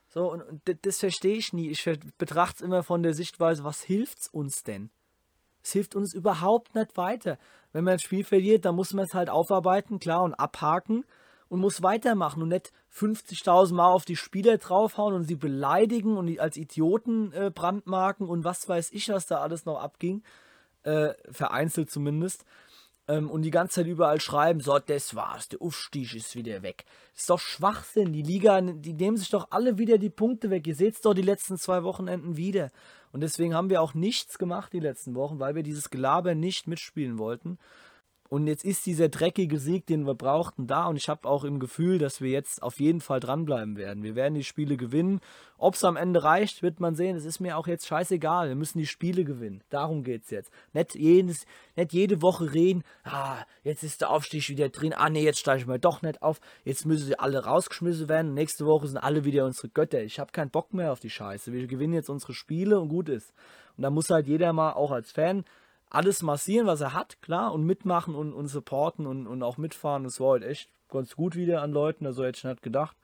[0.09, 1.71] So, und, und das, verstehe ich nie.
[1.71, 4.91] Ich betrachte es immer von der Sichtweise, was hilft uns denn?
[5.63, 7.39] Es hilft uns überhaupt nicht weiter.
[7.73, 11.05] Wenn man ein Spiel verliert, dann muss man es halt aufarbeiten, klar, und abhaken
[11.55, 16.41] und muss weitermachen und nicht 50.000 Mal auf die Spieler draufhauen und sie beleidigen und
[16.41, 20.25] als Idioten äh, brandmarken und was weiß ich, was da alles noch abging.
[20.83, 22.45] Äh, vereinzelt zumindest.
[23.07, 26.87] Ähm, und die ganze Zeit überall schreiben, so, das war's, der Aufstieg ist wieder weg.
[27.13, 28.13] Das ist doch Schwachsinn.
[28.13, 30.67] Die Liga, die nehmen sich doch alle wieder die Punkte weg.
[30.67, 32.73] Ihr seht es doch die letzten zwei Wochenenden wieder.
[33.13, 36.67] Und deswegen haben wir auch nichts gemacht die letzten Wochen, weil wir dieses Gelaber nicht
[36.67, 37.59] mitspielen wollten.
[38.31, 40.87] Und jetzt ist dieser dreckige Sieg, den wir brauchten, da.
[40.87, 44.03] Und ich habe auch im Gefühl, dass wir jetzt auf jeden Fall dranbleiben werden.
[44.03, 45.21] Wir werden die Spiele gewinnen.
[45.59, 47.17] Ob es am Ende reicht, wird man sehen.
[47.17, 48.49] Es ist mir auch jetzt scheißegal.
[48.49, 49.63] Wir müssen die Spiele gewinnen.
[49.69, 50.51] Darum geht es jetzt.
[50.73, 51.45] Nicht, jedes,
[51.77, 54.95] nicht jede Woche reden, ah, jetzt ist der Aufstieg wieder drin.
[54.95, 56.41] Ah, nee, jetzt steigen wir doch nicht auf.
[56.65, 58.35] Jetzt müssen sie alle rausgeschmissen werden.
[58.35, 60.03] Nächste Woche sind alle wieder unsere Götter.
[60.03, 61.53] Ich habe keinen Bock mehr auf die Scheiße.
[61.53, 63.33] Wir gewinnen jetzt unsere Spiele und gut ist.
[63.77, 65.45] Und da muss halt jeder mal, auch als Fan,
[65.95, 70.05] alles massieren, was er hat, klar, und mitmachen und, und supporten und, und auch mitfahren.
[70.05, 72.97] Das war halt echt ganz gut wieder an Leuten, also hätte ich nicht gedacht.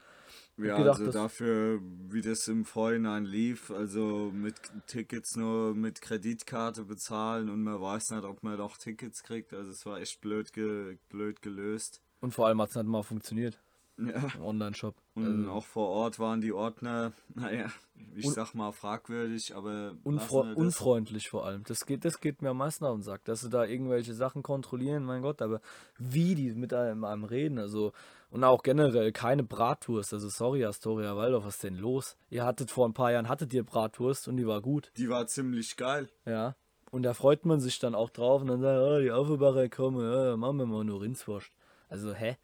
[0.56, 1.80] Ja, gedacht, also dafür,
[2.10, 4.54] wie das im Vorhinein lief, also mit
[4.86, 9.54] Tickets nur mit Kreditkarte bezahlen und man weiß nicht, ob man doch Tickets kriegt.
[9.54, 12.02] Also es war echt blöd, ge blöd gelöst.
[12.20, 13.58] Und vor allem hat es nicht mal funktioniert.
[13.96, 14.28] Ja.
[14.36, 14.94] Im Online-Shop.
[15.14, 17.70] Und Also- auch vor Ort waren die Ordner, naja,
[18.14, 21.62] ich Un- sag mal fragwürdig, aber Unfre unfreundlich vor allem.
[21.64, 24.42] Das geht, das geht mir am meisten auf den Sack, dass sie da irgendwelche Sachen
[24.42, 25.60] kontrollieren, mein Gott, aber
[25.98, 27.92] wie die mit einem, einem reden, also
[28.30, 32.16] und auch generell keine Bratwurst, also sorry Astoria Waldorf, was ist denn los?
[32.30, 35.26] Ihr hattet vor ein paar Jahren, hattet ihr Bratwurst und die war gut, Die war
[35.26, 36.08] ziemlich geil.
[36.24, 36.54] ja.
[36.92, 40.00] Und da freut man sich dann auch drauf und dann sagt, oh, die Aufbacher kommen,
[40.12, 41.52] ja, machen wir mal nur Rindswurst.
[41.88, 42.36] Also, hä?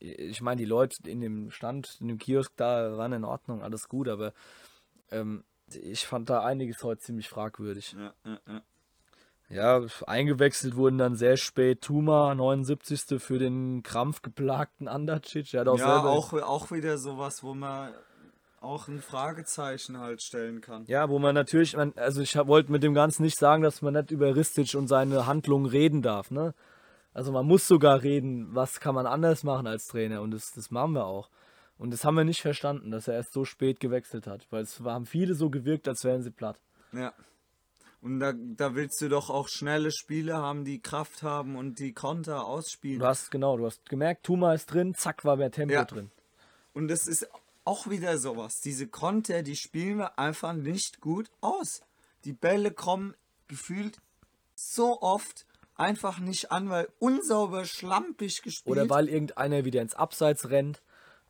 [0.00, 3.88] Ich meine, die Leute in dem Stand, in dem Kiosk da waren in Ordnung, alles
[3.88, 4.32] gut, aber
[5.10, 7.94] ähm, ich fand da einiges heute ziemlich fragwürdig.
[7.98, 8.62] Ja, ja, ja.
[9.50, 13.18] Ja, eingewechselt wurden dann sehr spät Tuma, 79.
[13.18, 15.50] für den krampfgeplagten Andacic.
[15.52, 17.94] Der hat auch ja auch, auch wieder sowas, wo man
[18.60, 20.84] auch ein Fragezeichen halt stellen kann.
[20.86, 23.94] Ja, wo man natürlich, man, also ich wollte mit dem Ganzen nicht sagen, dass man
[23.94, 26.54] nicht über Ristic und seine Handlungen reden darf, ne?
[27.14, 30.70] Also man muss sogar reden, was kann man anders machen als Trainer und das, das
[30.70, 31.30] machen wir auch.
[31.78, 34.80] Und das haben wir nicht verstanden, dass er erst so spät gewechselt hat, weil es
[34.80, 36.60] haben viele so gewirkt, als wären sie platt.
[36.92, 37.12] Ja.
[38.00, 41.92] Und da, da willst du doch auch schnelle Spiele haben, die Kraft haben und die
[41.92, 43.00] Konter ausspielen.
[43.00, 45.84] Du hast genau, du hast gemerkt, Tuma ist drin, zack, war mehr Tempo Ja.
[45.84, 46.10] drin.
[46.74, 47.28] Und das ist
[47.64, 48.60] auch wieder sowas.
[48.60, 51.82] Diese Konter, die spielen wir einfach nicht gut aus.
[52.24, 53.14] Die Bälle kommen
[53.48, 53.98] gefühlt
[54.54, 58.76] so oft einfach nicht an, weil unsauber, schlampig gespielt.
[58.76, 60.82] Oder weil irgendeiner wieder ins Abseits rennt.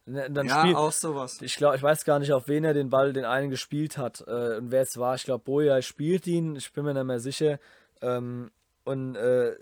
[0.09, 1.42] Ne, Dann ja, spielt, auch sowas.
[1.42, 4.24] ich glaube, ich weiß gar nicht, auf wen er den Ball, den einen gespielt hat
[4.26, 5.14] äh, und wer es war.
[5.16, 7.59] Ich glaube, Boja spielt ihn, ich bin mir nicht mehr sicher.
[8.00, 8.50] Ähm,
[8.84, 9.54] und äh,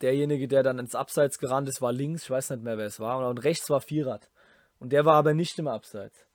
[0.00, 2.98] derjenige, der dann ins Abseits gerannt ist, war links, ich weiß nicht mehr, wer es
[2.98, 3.28] war.
[3.28, 4.28] Und rechts war Vierrad.
[4.80, 6.26] Und der war aber nicht im Abseits.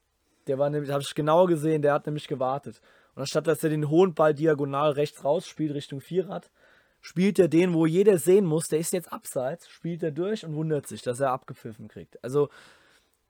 [0.47, 2.79] Der war nämlich, habe ich genau gesehen, der hat nämlich gewartet.
[3.15, 6.49] Und anstatt dass er den hohen Ball diagonal rechts rausspielt Richtung Vierrad,
[7.01, 10.55] spielt er den, wo jeder sehen muss, der ist jetzt abseits, spielt er durch und
[10.55, 12.23] wundert sich, dass er abgepfiffen kriegt.
[12.23, 12.47] Also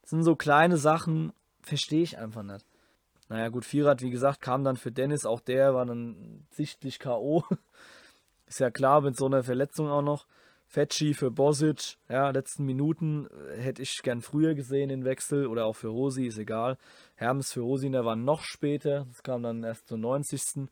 [0.09, 2.65] sind so kleine Sachen, verstehe ich einfach nicht.
[3.29, 7.43] Naja, gut, Vierrad, wie gesagt, kam dann für Dennis, auch der war dann sichtlich K.O.
[8.47, 10.25] Ist ja klar, mit so einer Verletzung auch noch.
[10.69, 15.65] Fetschi für Bosic, ja, letzten Minuten äh, hätte ich gern früher gesehen, den Wechsel, oder
[15.65, 16.77] auch für Rosi, ist egal.
[17.15, 20.69] Hermes für Rosi, der war noch später, das kam dann erst zur 90.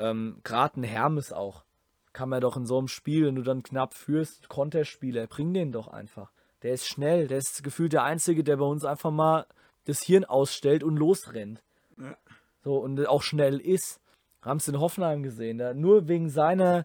[0.00, 1.64] Ähm, Gerade ein Hermes auch.
[2.12, 5.70] Kann man doch in so einem Spiel, wenn du dann knapp führst, Konterspieler, bring den
[5.70, 6.32] doch einfach.
[6.62, 9.46] Der ist schnell, der ist gefühlt der Einzige, der bei uns einfach mal
[9.84, 11.62] das Hirn ausstellt und losrennt.
[11.98, 12.16] Ja.
[12.62, 14.00] So, und auch schnell ist.
[14.42, 15.58] Haben es in Hoffenheim gesehen.
[15.58, 16.84] Da, nur wegen seiner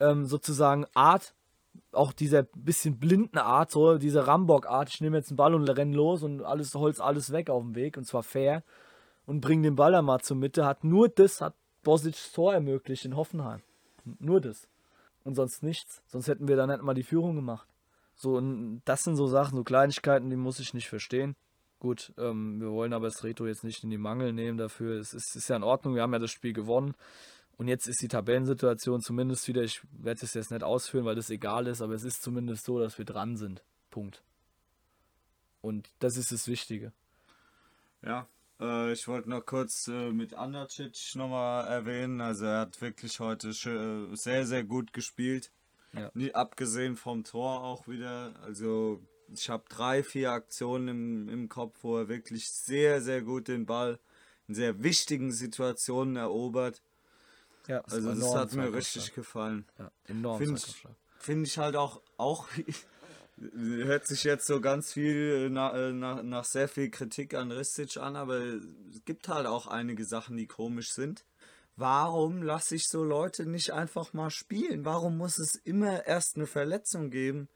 [0.00, 1.34] ähm, sozusagen Art,
[1.92, 5.96] auch dieser bisschen blinden Art, so diese Rambock-Art, ich nehme jetzt einen Ball und renne
[5.96, 8.62] los und alles Holz, alles weg auf dem Weg, und zwar fair,
[9.26, 13.04] und bring den Ball dann mal zur Mitte, hat nur das, hat Bosic Tor ermöglicht
[13.04, 13.62] in Hoffenheim.
[14.18, 14.68] Nur das.
[15.24, 16.02] Und sonst nichts.
[16.06, 17.68] Sonst hätten wir dann nicht mal die Führung gemacht.
[18.20, 18.38] So,
[18.84, 21.36] das sind so Sachen, so Kleinigkeiten, die muss ich nicht verstehen.
[21.78, 25.00] Gut, ähm, wir wollen aber das Reto jetzt nicht in die Mangel nehmen dafür.
[25.00, 26.94] Es ist, ist ja in Ordnung, wir haben ja das Spiel gewonnen.
[27.56, 31.30] Und jetzt ist die Tabellensituation zumindest wieder, ich werde es jetzt nicht ausführen, weil das
[31.30, 33.62] egal ist, aber es ist zumindest so, dass wir dran sind.
[33.88, 34.22] Punkt.
[35.62, 36.92] Und das ist das Wichtige.
[38.02, 38.28] Ja,
[38.60, 42.20] äh, ich wollte noch kurz äh, mit Andacic nochmal erwähnen.
[42.20, 45.50] Also er hat wirklich heute äh, sehr, sehr gut gespielt.
[45.92, 46.10] Ja.
[46.14, 48.34] Nie, abgesehen vom Tor auch wieder.
[48.42, 49.02] Also
[49.34, 53.66] ich habe drei, vier Aktionen im, im Kopf, wo er wirklich sehr, sehr gut den
[53.66, 53.98] Ball
[54.48, 56.82] in sehr wichtigen Situationen erobert.
[57.66, 59.66] Ja, Also das hat mir richtig gefallen.
[59.78, 60.86] Ja, enorm Finde ich,
[61.18, 62.48] find ich halt auch, auch
[63.54, 68.16] hört sich jetzt so ganz viel nach, nach, nach sehr viel Kritik an Ristic an,
[68.16, 71.24] aber es gibt halt auch einige Sachen, die komisch sind.
[71.80, 74.84] Warum lasse ich so Leute nicht einfach mal spielen?
[74.84, 77.48] Warum muss es immer erst eine Verletzung geben,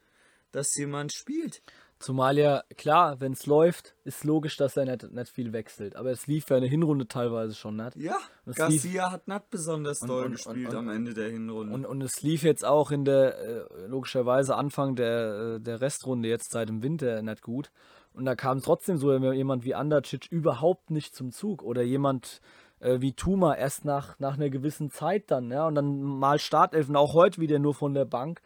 [0.51, 1.61] dass jemand spielt?
[1.99, 5.95] Zumal ja, klar, wenn es läuft, ist logisch, dass er nicht, nicht viel wechselt.
[5.95, 7.95] Aber es lief ja eine Hinrunde teilweise schon nicht.
[7.97, 8.17] Ja,
[8.47, 11.87] Garcia hat nicht besonders Und- doll und- gespielt und- am Ende der Hinrunde.
[11.87, 16.49] Und, es lief jetzt auch in der, äh, logischerweise Anfang der, äh, der Restrunde jetzt
[16.51, 17.71] seit dem Winter nicht gut.
[18.13, 21.61] Und da kam trotzdem so jemand wie Andercic überhaupt nicht zum Zug.
[21.63, 22.41] Oder jemand
[22.79, 25.51] äh, wie Tuma erst nach, nach einer gewissen Zeit dann.
[25.51, 25.67] Ja?
[25.67, 28.41] Und dann mal Startelfen, auch heute wieder nur von der Bank.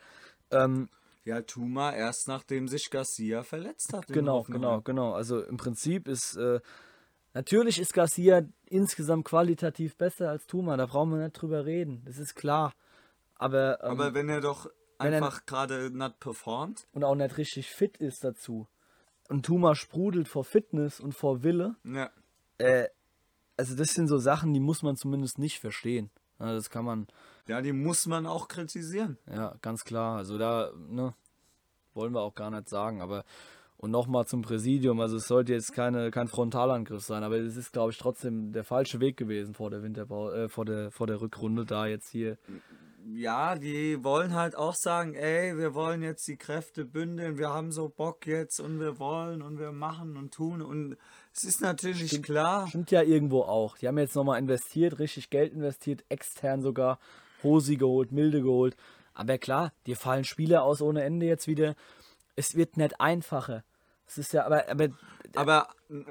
[0.52, 0.90] Ähm,
[1.26, 4.08] ja, Tuma erst nachdem sich Garcia verletzt hat.
[4.08, 5.14] Genau, genau, genau.
[5.14, 6.60] Also im Prinzip ist, äh,
[7.34, 12.18] natürlich ist Garcia insgesamt qualitativ besser als Tuma, da brauchen wir nicht drüber reden, das
[12.18, 12.74] ist klar.
[13.36, 17.98] Aber, ähm, Aber wenn er doch einfach gerade nicht performt, und auch nicht richtig fit
[17.98, 18.68] ist dazu.
[19.30, 21.76] Und Tuma sprudelt vor Fitness und vor Wille.
[21.84, 22.10] ja,
[22.58, 22.88] Äh,
[23.60, 26.10] also das sind so Sachen, die muss man zumindest nicht verstehen.
[26.40, 27.08] Ja, das kann man,
[27.46, 29.18] ja, die muss man auch kritisieren.
[29.30, 30.16] ja, ganz klar.
[30.16, 31.14] Also da, ne,
[31.94, 33.02] wollen wir auch gar nicht sagen.
[33.02, 33.26] Aber
[33.76, 37.74] und nochmal zum Präsidium, also es sollte jetzt keine, kein Frontalangriff sein, aber es ist,
[37.74, 41.20] glaube ich, trotzdem der falsche Weg gewesen vor der Winterbau, äh, vor der, vor der
[41.20, 42.38] Rückrunde, da jetzt hier.
[43.16, 47.72] Ja, die wollen halt auch sagen, ey, wir wollen jetzt die Kräfte bündeln, wir haben
[47.72, 50.96] so Bock jetzt und wir wollen und wir machen und tun und
[51.34, 52.68] es ist natürlich klar.
[52.68, 53.78] Stimmt ja irgendwo auch.
[53.78, 57.00] Die haben jetzt nochmal investiert, richtig Geld investiert, extern sogar,
[57.44, 58.76] Hosi geholt, Milde geholt.
[59.14, 61.76] Aber klar, dir fallen Spieler aus ohne Ende jetzt wieder.
[62.36, 63.64] Es wird nicht einfacher.
[64.08, 64.90] Es ist ja, aber, aber
[65.36, 65.68] Aber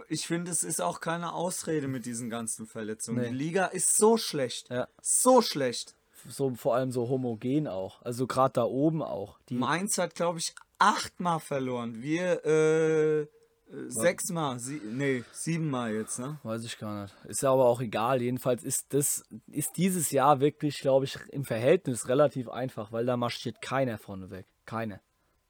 [0.08, 3.22] ich finde, es ist auch keine Ausrede mit diesen ganzen Verletzungen.
[3.22, 3.28] Nee.
[3.30, 4.70] Die Liga ist so schlecht.
[4.70, 4.88] Ja.
[5.00, 5.96] So schlecht.
[6.28, 8.02] So vor allem so homogen auch.
[8.02, 9.38] Also gerade da oben auch.
[9.48, 12.02] Die, Mainz hat, glaube ich, achtmal verloren.
[12.02, 13.26] Wir äh,
[13.70, 14.58] äh, sechsmal.
[14.58, 16.38] Sie nee, siebenmal jetzt, ne?
[16.42, 17.14] Weiß ich gar nicht.
[17.24, 18.22] Ist ja aber auch egal.
[18.22, 23.16] Jedenfalls ist das, ist dieses Jahr wirklich, glaube ich, im Verhältnis relativ einfach, weil da
[23.16, 24.46] marschiert keiner vorne weg.
[24.64, 25.00] Keiner.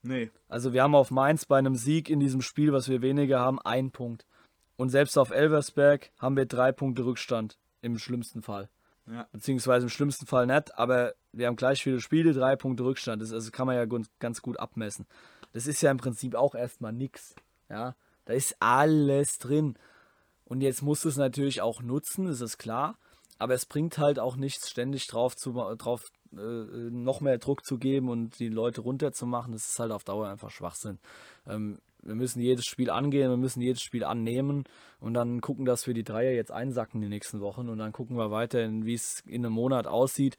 [0.03, 0.31] Nee.
[0.49, 3.61] Also wir haben auf Mainz bei einem Sieg in diesem Spiel, was wir weniger haben,
[3.61, 4.27] einen Punkt.
[4.77, 7.59] Und selbst auf Elversberg haben wir drei Punkte Rückstand.
[7.81, 8.69] Im schlimmsten Fall.
[9.11, 9.27] Ja.
[9.33, 13.23] Beziehungsweise im schlimmsten Fall nicht, aber wir haben gleich viele Spiele, drei Punkte Rückstand.
[13.23, 13.87] Das also kann man ja
[14.19, 15.07] ganz gut abmessen.
[15.53, 17.35] Das ist ja im Prinzip auch erstmal nix.
[17.71, 17.95] Ja,
[18.27, 19.79] da ist alles drin.
[20.45, 22.99] Und jetzt musst du es natürlich auch nutzen, das ist klar.
[23.39, 27.79] Aber es bringt halt auch nichts, ständig drauf, zu, drauf äh, noch mehr Druck zu
[27.79, 29.53] geben und die Leute runterzumachen.
[29.53, 30.99] Das ist halt auf Dauer einfach Schwachsinn.
[31.47, 31.79] Ähm,
[32.09, 34.65] wir müssen jedes Spiel angehen, wir müssen jedes Spiel annehmen
[34.99, 38.17] und dann gucken, dass wir die Dreier jetzt einsacken die nächsten Wochen und dann gucken
[38.17, 40.37] wir weiter, wie es in einem Monat aussieht.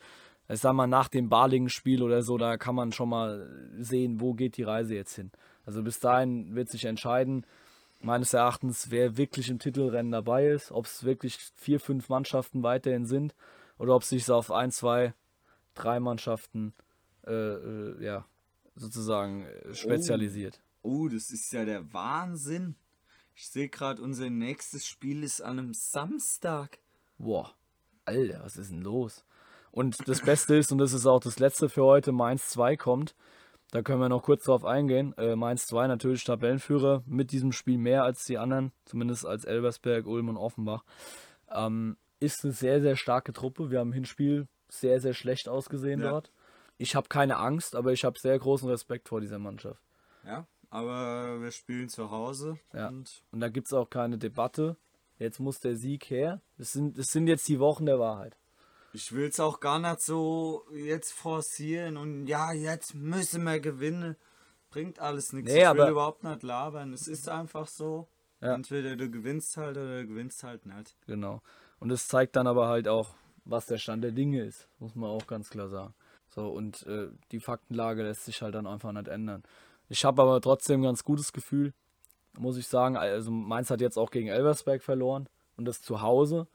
[0.49, 3.47] Ich sag mal, nach dem Balingen-Spiel oder so, da kann man schon mal
[3.77, 5.31] sehen, wo geht die Reise jetzt hin.
[5.63, 7.45] Also bis dahin wird sich entscheiden,
[8.01, 13.05] meines Erachtens, wer wirklich im Titelrennen dabei ist, ob es wirklich vier, fünf Mannschaften weiterhin
[13.05, 13.35] sind
[13.77, 15.13] oder ob es sich auf ein, zwei,
[15.75, 16.73] drei Mannschaften
[17.27, 18.25] äh, äh, ja,
[18.75, 20.61] sozusagen äh, spezialisiert.
[20.81, 22.75] Oh, das ist ja der Wahnsinn.
[23.35, 26.79] Ich sehe gerade, unser nächstes Spiel ist an einem Samstag.
[27.17, 27.53] Boah,
[28.05, 29.23] Alter, was ist denn los?
[29.71, 33.15] Und das Beste ist, und das ist auch das letzte für heute, Mainz 2 kommt.
[33.71, 35.13] Da können wir noch kurz drauf eingehen.
[35.17, 40.07] Äh, Mainz 2 natürlich Tabellenführer, mit diesem Spiel mehr als die anderen, zumindest als Elversberg,
[40.07, 40.83] Ulm und Offenbach.
[41.51, 43.69] Ähm, ist eine sehr, sehr starke Truppe.
[43.69, 46.09] Wir haben im Hinspiel sehr, sehr schlecht ausgesehen Ja.
[46.11, 46.31] dort.
[46.77, 49.81] Ich habe keine Angst, aber ich habe sehr großen Respekt vor dieser Mannschaft.
[50.25, 52.59] Ja, aber wir spielen zu Hause.
[52.73, 52.87] Ja.
[52.89, 54.77] Und Und da gibt es auch keine Debatte.
[55.17, 56.41] Jetzt muss der Sieg her.
[56.57, 58.37] Das sind, das sind jetzt die Wochen der Wahrheit.
[58.93, 64.15] ich will es auch gar nicht so jetzt forcieren und ja, jetzt müssen wir gewinnen.
[64.69, 65.51] Bringt alles nichts.
[65.51, 66.93] Nee, ich will überhaupt nicht labern.
[66.93, 68.07] Es ist einfach so.
[68.39, 68.53] Ja.
[68.53, 70.95] Entweder du gewinnst halt oder du gewinnst halt nicht.
[71.07, 71.41] Genau.
[71.79, 73.15] Und es zeigt dann aber halt auch,
[73.45, 75.93] was der Stand der Dinge ist, muss man auch ganz klar sagen.
[76.29, 79.43] So, und äh, die Faktenlage lässt sich halt dann einfach nicht ändern.
[79.89, 81.73] Ich habe aber trotzdem ein ganz gutes Gefühl,
[82.37, 82.95] muss ich sagen.
[82.95, 85.27] Also Mainz hat jetzt auch gegen Elversberg verloren
[85.57, 86.47] und das zu Hause.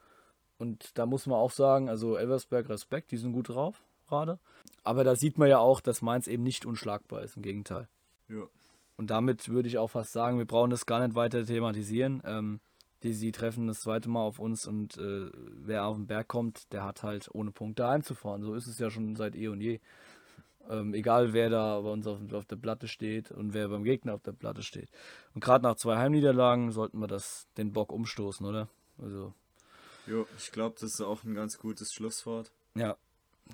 [0.57, 4.39] Und da muss man auch sagen, also Elversberg Respekt, die sind gut drauf gerade.
[4.83, 7.87] Aber da sieht man ja auch, dass Mainz eben nicht unschlagbar ist, im Gegenteil.
[8.29, 8.43] Ja.
[8.97, 12.21] Und damit würde ich auch fast sagen, wir brauchen das gar nicht weiter thematisieren.
[12.25, 12.61] Ähm,
[13.03, 16.71] die, sie treffen das zweite Mal auf uns und äh, wer auf den Berg kommt,
[16.71, 18.41] der hat halt ohne Punkte heimzufahren.
[18.41, 19.79] So ist es ja schon seit eh und je.
[20.69, 24.13] Ähm, egal wer da bei uns auf, auf, der Platte steht und wer beim Gegner
[24.15, 24.89] auf der Platte steht.
[25.33, 28.67] Und gerade nach zwei Heimniederlagen sollten wir das den Bock umstoßen, oder?
[28.97, 29.33] Also.
[30.07, 32.51] Jo, ich glaube, das ist auch ein ganz gutes Schlusswort.
[32.75, 32.95] Ja,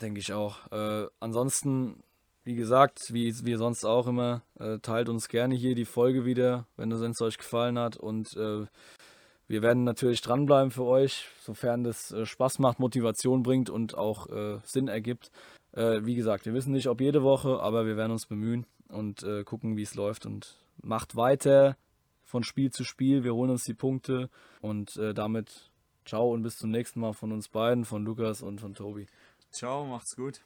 [0.02, 0.72] denke ich auch.
[0.72, 2.04] Äh, ansonsten,
[2.44, 6.68] wie gesagt, wie, wie sonst auch immer, äh, teilt uns gerne hier die Folge wieder,
[6.78, 7.98] wenn es euch gefallen hat.
[7.98, 8.66] Und äh,
[9.48, 14.30] wir werden natürlich dranbleiben für euch, sofern das äh, Spaß macht, Motivation bringt und auch
[14.30, 15.30] äh, Sinn ergibt.
[15.74, 19.24] Äh, wie gesagt, wir wissen nicht, ob jede Woche, aber wir werden uns bemühen und
[19.24, 20.26] äh, gucken, wie es läuft.
[20.26, 21.78] Und macht weiter
[22.24, 23.24] von Spiel zu Spiel.
[23.24, 24.30] Wir holen uns die Punkte
[24.62, 25.72] und äh, damit
[26.06, 29.08] ciao und bis zum nächsten Mal von uns beiden, von Lukas und von Tobi.
[29.52, 30.42] Ciao, macht's gut.